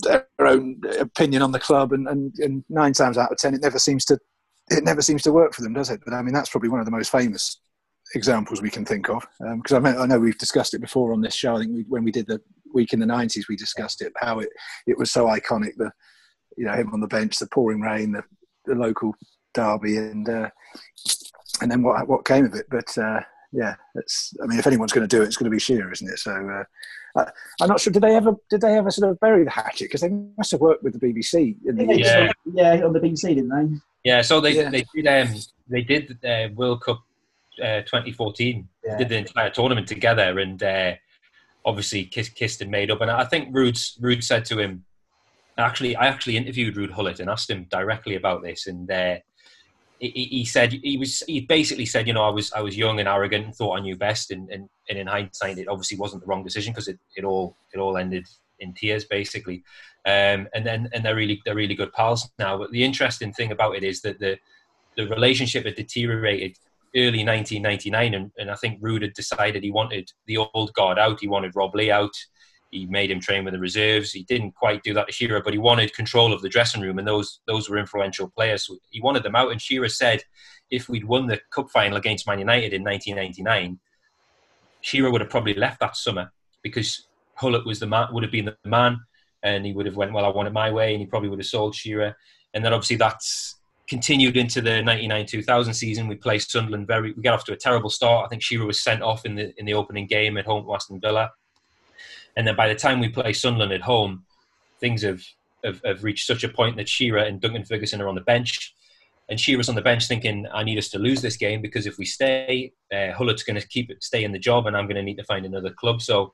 [0.00, 1.92] their own opinion on the club.
[1.92, 4.18] And, and, and nine times out of ten, it never seems to
[4.70, 6.00] it never seems to work for them, does it?
[6.04, 7.60] But I mean, that's probably one of the most famous
[8.14, 9.26] examples we can think of.
[9.38, 11.56] Because um, I, I, know we've discussed it before on this show.
[11.56, 12.40] I think we, when we did the
[12.72, 14.50] week in the '90s, we discussed it how it
[14.86, 15.76] it was so iconic.
[15.76, 15.90] The
[16.56, 18.22] you know him on the bench, the pouring rain, the,
[18.66, 19.14] the local
[19.54, 20.50] derby, and uh,
[21.60, 22.66] and then what what came of it.
[22.70, 23.20] But uh,
[23.52, 24.34] yeah, it's.
[24.42, 26.18] I mean, if anyone's going to do it, it's going to be Shearer, isn't it?
[26.18, 26.32] So.
[26.32, 26.64] Uh,
[27.60, 27.92] I'm not sure.
[27.92, 28.36] Did they ever?
[28.50, 29.86] Did they ever sort of bury the hatchet?
[29.86, 31.56] Because they must have worked with the BBC.
[31.66, 33.80] In the yeah, yeah, on the BBC, didn't they?
[34.04, 34.70] Yeah, so they yeah.
[34.70, 35.34] they did um,
[35.68, 37.02] they did the World Cup
[37.60, 38.68] uh, 2014.
[38.84, 38.96] Yeah.
[38.98, 40.94] Did the entire tournament together, and uh,
[41.64, 43.00] obviously kissed, kissed and made up.
[43.00, 44.84] And I think Ruud Ruud said to him,
[45.58, 49.16] actually, I actually interviewed Ruud Gullit and asked him directly about this, and uh,
[49.98, 52.98] he, he, said he was he basically said, you know, I was I was young
[53.00, 56.22] and arrogant and thought I knew best, and and, and in hindsight, it obviously wasn't
[56.22, 58.26] the wrong decision because it, it all it all ended
[58.60, 59.62] in tears basically.
[60.06, 62.56] Um, and then and they're really they're really good pals now.
[62.56, 64.38] But the interesting thing about it is that the
[64.96, 66.56] the relationship had deteriorated
[66.96, 71.20] early 1999, and, and I think Ruud had decided he wanted the old guard out.
[71.20, 72.14] He wanted Rob Lee out.
[72.70, 74.12] he made him train with the reserves.
[74.12, 76.98] He didn't quite do that to Shearer, but he wanted control of the dressing room,
[76.98, 78.66] and those those were influential players.
[78.66, 79.52] So he wanted them out.
[79.52, 80.22] And Shearer said,
[80.70, 83.78] if we'd won the cup final against Man United in 1999,
[84.80, 86.32] Shearer would have probably left that summer
[86.62, 87.06] because
[87.40, 89.00] Gullit was the man, would have been the man,
[89.42, 91.38] and he would have went, well, I want it my way, and he probably would
[91.38, 92.16] have sold Shearer.
[92.54, 93.59] And then obviously that's
[93.90, 96.06] continued into the 99-2000 season.
[96.06, 97.12] We played Sunderland very.
[97.12, 98.24] We got off to a terrible start.
[98.24, 100.74] I think Shearer was sent off in the in the opening game at home to
[100.74, 101.32] Aston Villa,
[102.36, 104.24] and then by the time we play Sunderland at home,
[104.78, 105.20] things have
[105.64, 108.74] have, have reached such a point that Shearer and Duncan Ferguson are on the bench.
[109.28, 111.98] And Shearer's on the bench thinking, I need us to lose this game because if
[111.98, 114.96] we stay, uh, Gullit's going to keep it, stay in the job, and I'm going
[114.96, 116.02] to need to find another club.
[116.02, 116.32] So,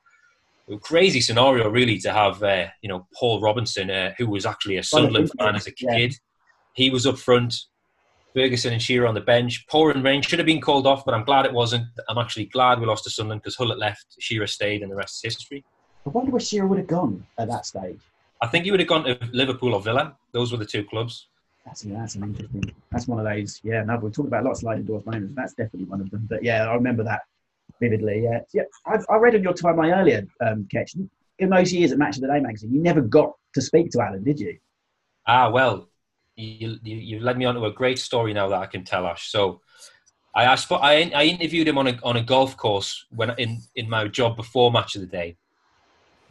[0.70, 4.76] a crazy scenario, really, to have uh, you know Paul Robinson, uh, who was actually
[4.76, 6.14] a Sunderland fan as a kid.
[6.76, 7.54] He was up front.
[8.34, 9.66] Ferguson and Shearer on the bench.
[9.66, 11.86] Pouring rain should have been called off, but I'm glad it wasn't.
[12.06, 15.24] I'm actually glad we lost to Sunderland because Gullit left, Shearer stayed, and the rest
[15.24, 15.64] is history.
[16.04, 17.98] I wonder where Shearer would have gone at that stage.
[18.42, 20.16] I think he would have gone to Liverpool or Villa.
[20.32, 21.28] Those were the two clubs.
[21.64, 22.74] That's yeah, that's an interesting.
[22.92, 23.58] That's one of those.
[23.64, 25.32] Yeah, no, we talked about lots of sliding doors moments.
[25.34, 26.26] That's definitely one of them.
[26.28, 27.22] But yeah, I remember that
[27.80, 28.22] vividly.
[28.24, 28.64] Yeah, yeah.
[28.86, 30.94] I've, I read on your time my earlier um, catch.
[31.38, 34.00] In those years at Match of the Day magazine, you never got to speak to
[34.00, 34.58] Alan, did you?
[35.26, 35.88] Ah, well,
[36.36, 39.06] you, you, you've led me on to a great story now that I can tell,
[39.06, 39.30] Ash.
[39.30, 39.60] So,
[40.34, 43.58] I, I, spo- I, I interviewed him on a, on a golf course when in,
[43.74, 45.36] in my job before Match of the Day,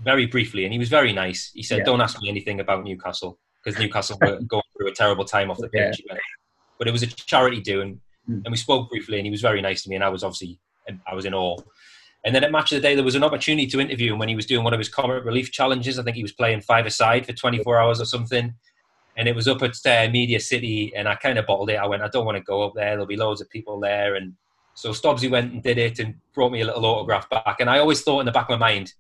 [0.04, 1.52] very briefly, and he was very nice.
[1.54, 1.84] He said, Yeah.
[1.86, 5.58] "Don't ask me anything about Newcastle because Newcastle were going through a terrible time off
[5.58, 5.90] the Yeah.
[5.92, 6.20] pitch." Went,
[6.78, 8.00] But it was a charity do, and,
[8.30, 8.42] Mm.
[8.44, 10.60] and we spoke briefly, and he was very nice to me, and I was obviously
[11.08, 11.58] I was in awe.
[12.26, 14.30] And then at Match of the Day, there was an opportunity to interview him when
[14.30, 16.00] he was doing one of his comic relief challenges.
[16.00, 18.56] I think he was playing five aside for 24 hours or something.
[19.18, 21.76] And it was up at uh, Media City, and I kind of bottled it.
[21.76, 22.92] I went, I don't want to go up there.
[22.92, 24.16] There'll be loads of people there.
[24.16, 24.34] And
[24.74, 27.58] so Stobbsy went and did it and brought me a little autograph back.
[27.60, 28.94] And I always thought in the back of my mind,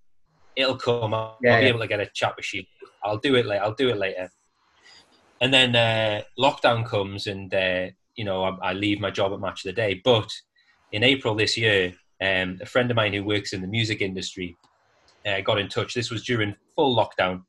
[0.55, 1.13] it'll come.
[1.13, 1.69] I'll Yeah, be yeah.
[1.69, 2.63] able to get a chat with you.
[3.03, 3.63] I'll do it later.
[3.63, 4.29] I'll do it later.
[5.41, 9.41] And then uh, lockdown comes, and uh, you know I, I leave my job at
[9.41, 10.01] Match of the Day.
[10.03, 10.29] But
[10.93, 14.55] in April this year, um, a friend of mine who works in the music industry
[15.25, 15.93] uh, got in touch.
[15.93, 17.43] This was during full lockdown,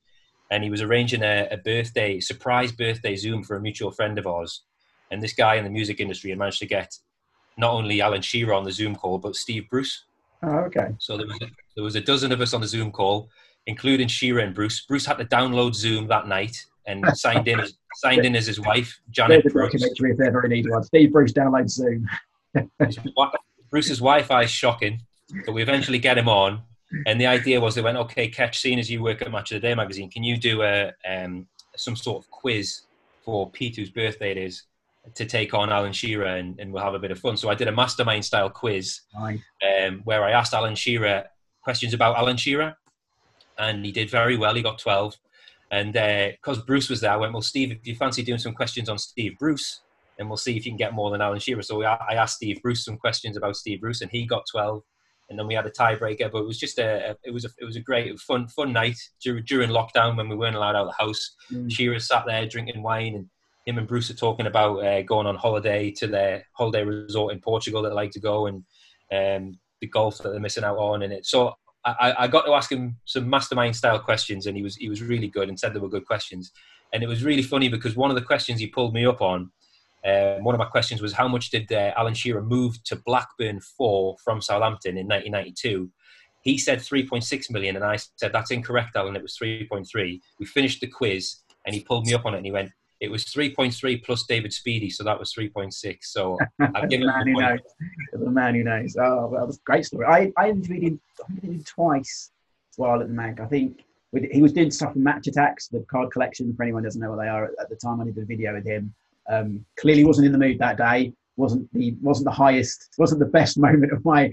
[0.51, 4.27] and he was arranging a, a birthday surprise birthday Zoom for a mutual friend of
[4.27, 4.63] ours.
[5.11, 6.97] And this guy in the music industry had managed to get
[7.57, 10.05] not only Alan Shearer on the Zoom call, but Steve Bruce.
[10.43, 10.89] Oh, okay.
[10.99, 13.31] So there was a, there was a dozen of us on the Zoom call,
[13.67, 14.85] including Shearer and Bruce.
[14.85, 18.61] Bruce had to download Zoom that night and signed in as signed in as his
[18.61, 19.73] wife, Janet There's a Bruce.
[19.73, 20.83] documentary if they ever need one.
[20.83, 22.07] Steve Bruce downloads Zoom.
[23.71, 25.03] Bruce's Wi-Fi is shocking,
[25.45, 26.63] but we eventually get him on.
[27.07, 29.61] And the idea was they went, okay, Ketch, seeing as you work at Match of
[29.61, 32.83] the Day magazine, can you do a um, some sort of quiz
[33.25, 34.63] for Pete, whose birthday it is,
[35.15, 37.37] to take on Alan Shearer, and, and we'll have a bit of fun.
[37.37, 39.41] So I did a mastermind style quiz Nice.
[39.85, 41.25] um, where I asked Alan Shearer
[41.63, 42.77] questions about Alan Shearer,
[43.59, 44.55] and he did very well.
[44.55, 45.17] He got 12.
[45.73, 48.89] And because Bruce was there, I went, Well, Steve, if you fancy doing some questions
[48.89, 49.81] on Steve Bruce,
[50.19, 51.63] and we'll see if you can get more than Alan Shearer.
[51.63, 54.83] So we, I asked Steve Bruce some questions about Steve Bruce, and he got 12.
[55.29, 57.65] And then we had a tiebreaker, but it was just a, it was a, it
[57.65, 60.95] was a great, fun, fun night during, during lockdown when we weren't allowed out of
[60.97, 61.35] the house.
[61.53, 61.73] Mm.
[61.73, 63.27] Shearer sat there drinking wine, and
[63.65, 67.41] him and Bruce are talking about uh, going on holiday to their holiday resort in
[67.41, 68.63] Portugal that they like to go, and
[69.13, 71.27] um, the golf that they're missing out on and it.
[71.27, 71.55] So
[71.85, 74.89] I, I- I got to ask him some mastermind style questions, and he was he
[74.89, 76.53] was really good and said they were good questions.
[76.93, 79.51] And it was really funny because one of the questions he pulled me up on,
[80.07, 83.61] um, one of my questions was how much did uh, Alan Shearer move to Blackburn
[83.61, 85.91] for from Southampton in 1992?
[86.43, 89.17] He said 3.6 million, and I said that's incorrect, Alan.
[89.17, 90.21] It was 3.3.
[90.39, 91.37] We finished the quiz,
[91.67, 94.53] and he pulled me up on it, and he went, "It was 3.3 plus David
[94.53, 97.61] Speedie, so that was 3.6." So I've the given him man who knows.
[98.13, 98.97] The man who knows.
[98.97, 100.07] Oh, well, that was a great story.
[100.07, 102.31] I, I interviewed him, I interviewed him twice
[102.77, 103.41] while at the mag.
[103.41, 106.55] I think with, he was doing stuff for Match Attax, the card collection.
[106.55, 108.25] For anyone who doesn't know what they are, at, at the time I did a
[108.25, 108.95] video with him.
[109.29, 111.13] Um, clearly wasn't in the mood that day.
[111.37, 112.95] wasn't the wasn't the highest.
[112.99, 114.25] wasn't the best moment of my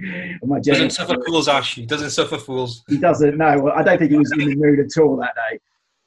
[0.42, 0.88] of my journey.
[0.88, 1.76] Doesn't suffer fools, Ash.
[1.76, 2.84] He doesn't suffer fools.
[2.88, 3.38] He doesn't.
[3.38, 5.60] No, well, I don't think he was in the mood at all that day.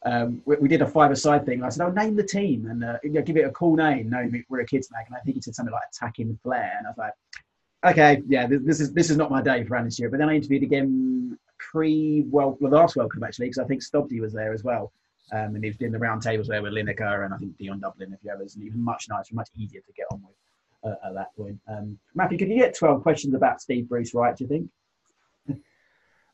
[0.05, 1.65] Um, we, we did a five-a-side thing.
[1.65, 4.11] I said, "Oh, name the team and uh, you know, give it a cool name."
[4.11, 6.87] No, we're a kids mag, and I think he said something like "Attacking Flair," and
[6.87, 7.13] I was like,
[7.93, 10.29] "Okay, yeah, this, this is this is not my day for Alan Shearer." But then
[10.29, 14.33] I interviewed again pre well, the last World Cup actually, because I think Stobbsy was
[14.33, 14.93] there as well,
[15.33, 17.81] um, and he was doing the round tables there with Lineker and I think Dion
[17.81, 20.37] Dublin, a few others, and he was much nicer, much easier to get on with
[20.93, 21.59] uh, at that point.
[21.69, 24.37] Um, Matthew, could you get twelve questions about Steve Bruce right?
[24.37, 24.71] Do you think?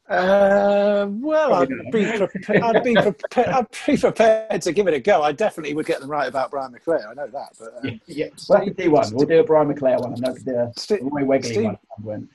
[0.08, 5.00] Uh, well, I'd be, prepared, I'd, be prepared, I'd be prepared to give it a
[5.00, 5.22] go.
[5.22, 7.08] I definitely would get them right about Brian McClair.
[7.08, 7.52] I know that.
[7.58, 9.14] But um, Yeah, we'll have to do one.
[9.14, 12.28] We'll do a Brian McClair one, and I'll do a Steve, Roy Wegerle Steve- one.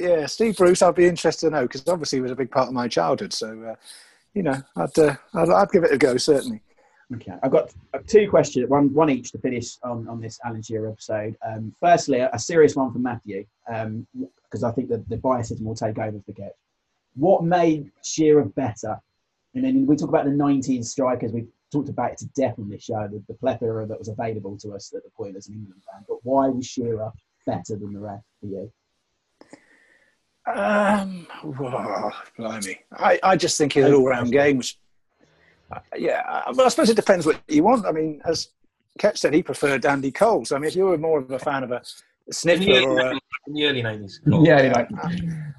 [0.00, 2.68] yeah, Steve Bruce, I'd be interested to know because obviously he was a big part
[2.68, 3.32] of my childhood.
[3.34, 3.74] So, uh,
[4.34, 6.62] you know, I'd, uh, I'd I'd give it a go certainly.
[7.14, 7.72] Okay, I've got
[8.06, 11.36] two questions, one one each to finish on, on this Alan Shearer episode.
[11.46, 15.74] Um, firstly, a, a serious one for Matthew, because I think that the biasism will
[15.74, 16.52] take over for Ketch.
[17.14, 18.98] What made Shearer better?
[19.54, 21.32] And then we talk about the 19 strikers.
[21.32, 24.56] We've talked about it to death on this show, the, the plethora that was available
[24.58, 26.04] to us at the point as an England fan.
[26.08, 27.12] But why was Shearer
[27.46, 28.72] better than the rest for you?
[30.46, 32.78] Um, whoa, blimey.
[32.96, 34.76] I, I just think his all-round game was.
[35.70, 37.86] Uh, yeah, I- well, I suppose it depends what you want.
[37.86, 38.48] I mean, as
[38.98, 40.44] Ketch said, he preferred Andy Cole.
[40.44, 41.82] So, I mean, if you were more of a fan of a
[42.30, 43.10] sniffer or a,
[43.46, 44.14] in the early 90s.
[44.44, 44.88] Yeah, like,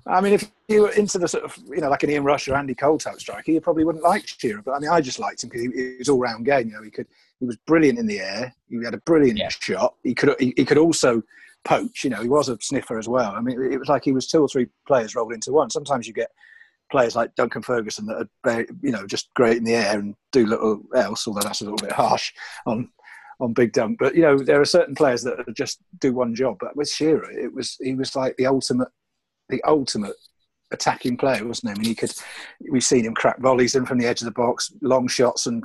[0.06, 2.48] I mean, if you were into the sort of, you know, like an Ian Rush
[2.48, 4.62] or Andy Cole type striker, you probably wouldn't like Shearer.
[4.62, 6.68] But I mean, I just liked him because he, he was all round game.
[6.68, 7.08] You know, he could,
[7.40, 8.54] he was brilliant in the air.
[8.70, 9.50] He had a brilliant Yeah.
[9.50, 9.96] shot.
[10.04, 11.24] He could, he, he could also
[11.66, 12.04] poach.
[12.04, 13.32] You know, he was a sniffer as well.
[13.32, 15.70] I mean, it was like he was two or three players rolled into one.
[15.70, 16.30] Sometimes you get
[16.92, 20.46] players like Duncan Ferguson that are, you know, just great in the air and do
[20.46, 21.28] little else.
[21.28, 22.32] Although that's a little bit harsh
[22.66, 22.90] on
[23.40, 23.98] on Big Dunk.
[24.00, 26.58] But you know, there are certain players that just do one job.
[26.60, 28.90] But with Shearer, it was he was like the ultimate,
[29.50, 30.16] the ultimate
[30.72, 31.74] attacking player, wasn't he?
[31.74, 32.14] I mean, he could.
[32.72, 35.64] We've seen him crack volleys in from the edge of the box, long shots, and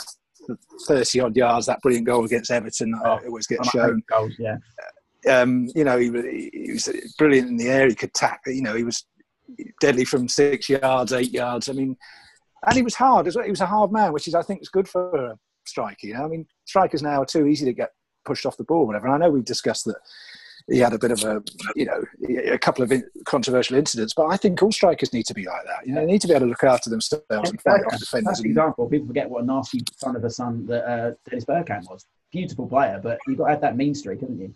[0.86, 1.66] thirty odd yards.
[1.66, 4.02] That brilliant goal against Everton Oh, uh, always gets shown.
[4.08, 4.56] goals, yeah.
[5.28, 6.88] Um, you know, he he was
[7.18, 7.88] brilliant in the air.
[7.88, 8.40] He could tack.
[8.46, 9.04] You know, he was
[9.80, 11.68] deadly from six yards, eight yards.
[11.68, 11.96] I mean,
[12.66, 13.44] and he was hard as well.
[13.44, 16.06] He was a hard man, which is I think is good for a striker.
[16.06, 17.90] You know, I mean, strikers now are too easy to get
[18.24, 19.06] pushed off the ball, whatever.
[19.06, 19.96] And I know we discussed that
[20.70, 21.42] he had a bit of a,
[21.74, 22.04] you know,
[22.52, 22.92] a couple of
[23.24, 25.86] controversial incidents, but I think all strikers need to be like that.
[25.86, 28.24] You know, they need to be able to look after themselves and fight off defenders.
[28.26, 28.86] That's an example.
[28.88, 32.04] People forget what a nasty son of a son that uh, Dennis Bergkamp was.
[32.30, 34.54] Beautiful player, but you've got to have that mean streak, haven't you?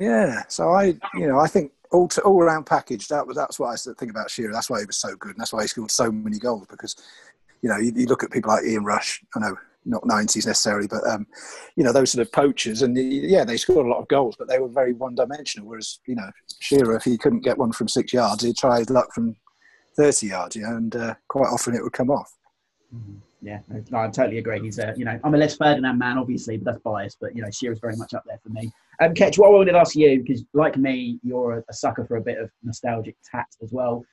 [0.00, 3.06] Yeah, so I, you know, I think all to, all around package.
[3.08, 4.50] That was that's what I think about Shearer.
[4.50, 6.66] That's why he was so good, and that's why he scored so many goals.
[6.70, 6.96] Because,
[7.60, 9.22] you know, you, you look at people like Ian Rush.
[9.36, 11.26] I know not nineties necessarily, but um,
[11.76, 14.48] you know those sort of poachers, and yeah, they scored a lot of goals, but
[14.48, 15.68] they were very one dimensional.
[15.68, 16.30] Whereas you know
[16.60, 19.36] Shearer, if he couldn't get one from six yards, he'd try his luck from
[19.96, 20.56] thirty yards.
[20.56, 22.32] You know, and uh, quite often it would come off.
[23.42, 24.60] Yeah, no, I totally agree.
[24.60, 27.18] He's, a, you know, I'm a Les Ferdinand man, obviously, but that's biased.
[27.20, 28.70] But you know, Shearer's very much up there for me.
[29.00, 32.16] Um, Ketch, what I wanted to ask you, because like me, you're a, sucker for
[32.16, 34.04] a bit of nostalgic tat as well.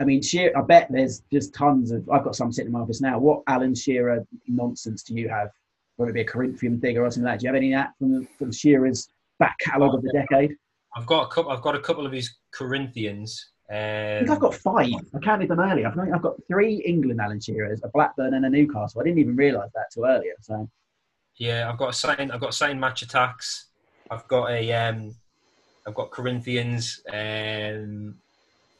[0.00, 2.08] I mean, Shearer, I bet there's just tons of.
[2.10, 3.18] I've got some sitting in my office now.
[3.18, 5.48] What Alan Shearer nonsense do you have?
[5.96, 7.40] Whether it be a Corinthian figure or something like that.
[7.40, 10.56] Do you have any of that from, from Shearer's back catalogue of the decade?
[10.96, 11.52] I've got a couple.
[11.52, 13.50] I've got a couple of his Corinthians.
[13.70, 14.92] Um, I think I've got five.
[15.14, 15.86] I counted them earlier.
[15.86, 19.00] I've, I've got three England Alan Shearers, a Blackburn, and a Newcastle.
[19.00, 20.34] I didn't even realise that till earlier.
[20.40, 20.68] So
[21.36, 22.30] Yeah, I've got a sign.
[22.30, 23.64] I've got signed Match Attax.
[24.10, 24.72] I've got a.
[24.72, 25.14] Um,
[25.86, 27.02] I've got Corinthians.
[27.12, 28.16] Um,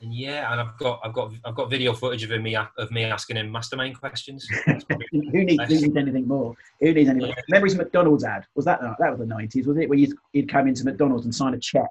[0.05, 3.05] and yeah, and I've got I've got I've got video footage of me of me
[3.05, 4.47] asking him mastermind questions.
[4.67, 6.55] Who needs, who needs anything more?
[6.81, 7.35] Who needs anything?
[7.49, 7.61] Yeah.
[7.61, 8.45] His McDonald's ad?
[8.55, 9.67] Was that that was the nineties?
[9.67, 11.89] Was it where you'd, you'd come into McDonald's and sign a check,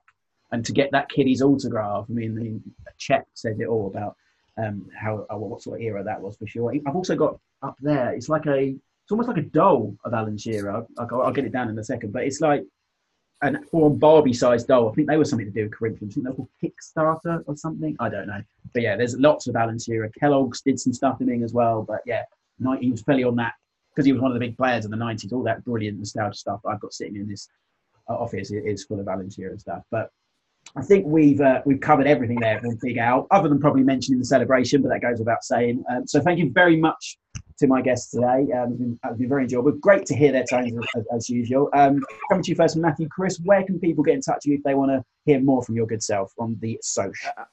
[0.51, 2.05] and to get that kiddie's autograph?
[2.09, 2.61] I mean, the
[2.97, 4.15] check says it all about
[4.57, 6.73] um, how uh, what sort of era that was for sure.
[6.85, 8.13] I've also got up there.
[8.13, 10.71] It's like a it's almost like a doll of Alan Shearer.
[10.71, 12.63] I'll, I'll, I'll get it down in a second, but it's like
[13.43, 14.89] an form Barbie-sized doll.
[14.89, 16.13] I think they were something to do with Corinthians.
[16.13, 17.95] I think they were called Kickstarter or something.
[17.99, 18.41] I don't know.
[18.73, 20.09] But yeah, there's lots of Shearer.
[20.19, 21.83] Kellogg's did some stuff in it as well.
[21.83, 22.23] But yeah,
[22.79, 23.53] he was fairly on that
[23.91, 25.33] because he was one of the big players in the 90s.
[25.33, 27.49] All that brilliant nostalgia stuff I've got sitting in this
[28.09, 29.83] uh, office is full of Shearer stuff.
[29.91, 30.09] But
[30.75, 34.19] I think we've uh, we've covered everything there from Big Al, other than probably mentioning
[34.19, 35.83] the celebration, but that goes without saying.
[35.91, 37.17] Um, so thank you very much
[37.57, 38.47] to my guests today.
[38.53, 39.71] Um, it's, been, it's been very enjoyable.
[39.73, 41.69] Great to hear their tones as, as, as usual.
[41.73, 43.39] Um, coming to you first, Matthew, Chris.
[43.43, 45.75] Where can people get in touch with you if they want to hear more from
[45.75, 47.31] your good self on the social?
[47.37, 47.45] I-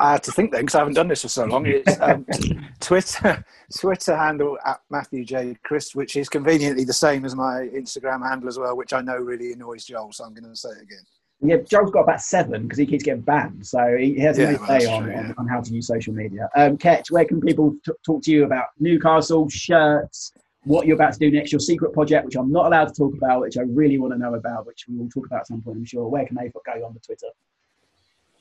[0.00, 1.66] I had to think then because I haven't done this for so long.
[1.66, 2.24] It's um,
[2.80, 3.44] Twitter
[3.76, 8.48] Twitter handle at Matthew J Chris, which is conveniently the same as my Instagram handle
[8.48, 10.12] as well, which I know really annoys Joel.
[10.12, 11.04] So I'm going to say it again.
[11.40, 14.58] Yeah, Joel's got about seven because he keeps getting banned, so he has Yeah, no
[14.58, 15.32] well, say on, true, on, yeah.
[15.38, 16.48] on how to use social media.
[16.56, 20.32] Um, Ketch, where can people t- talk to you about Newcastle shirts?
[20.64, 21.52] What you're about to do next?
[21.52, 24.18] Your secret project, which I'm not allowed to talk about, which I really want to
[24.18, 26.08] know about, which we will talk about at some point, I'm sure.
[26.08, 27.28] Where can they go on the Twitter?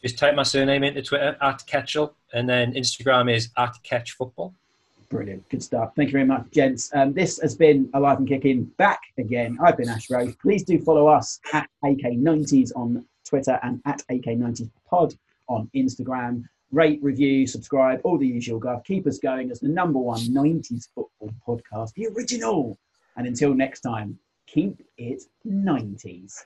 [0.01, 4.55] Just type my surname into Twitter at Ketchel, and then Instagram is at Ketch Football.
[5.09, 5.93] Brilliant, good stuff.
[5.95, 6.91] Thank you very much, gents.
[6.93, 9.57] Um, this has been Alive and Kicking back again.
[9.63, 10.35] I've been Ash Rose.
[10.35, 15.17] Please do follow us at AK90s on Twitter and at AK90spod
[15.47, 16.43] on Instagram.
[16.71, 18.83] Rate, review, subscribe, all the usual guff.
[18.83, 22.77] Keep us going as the number one 90s football podcast, the original.
[23.15, 26.43] And until next time, keep it 90s.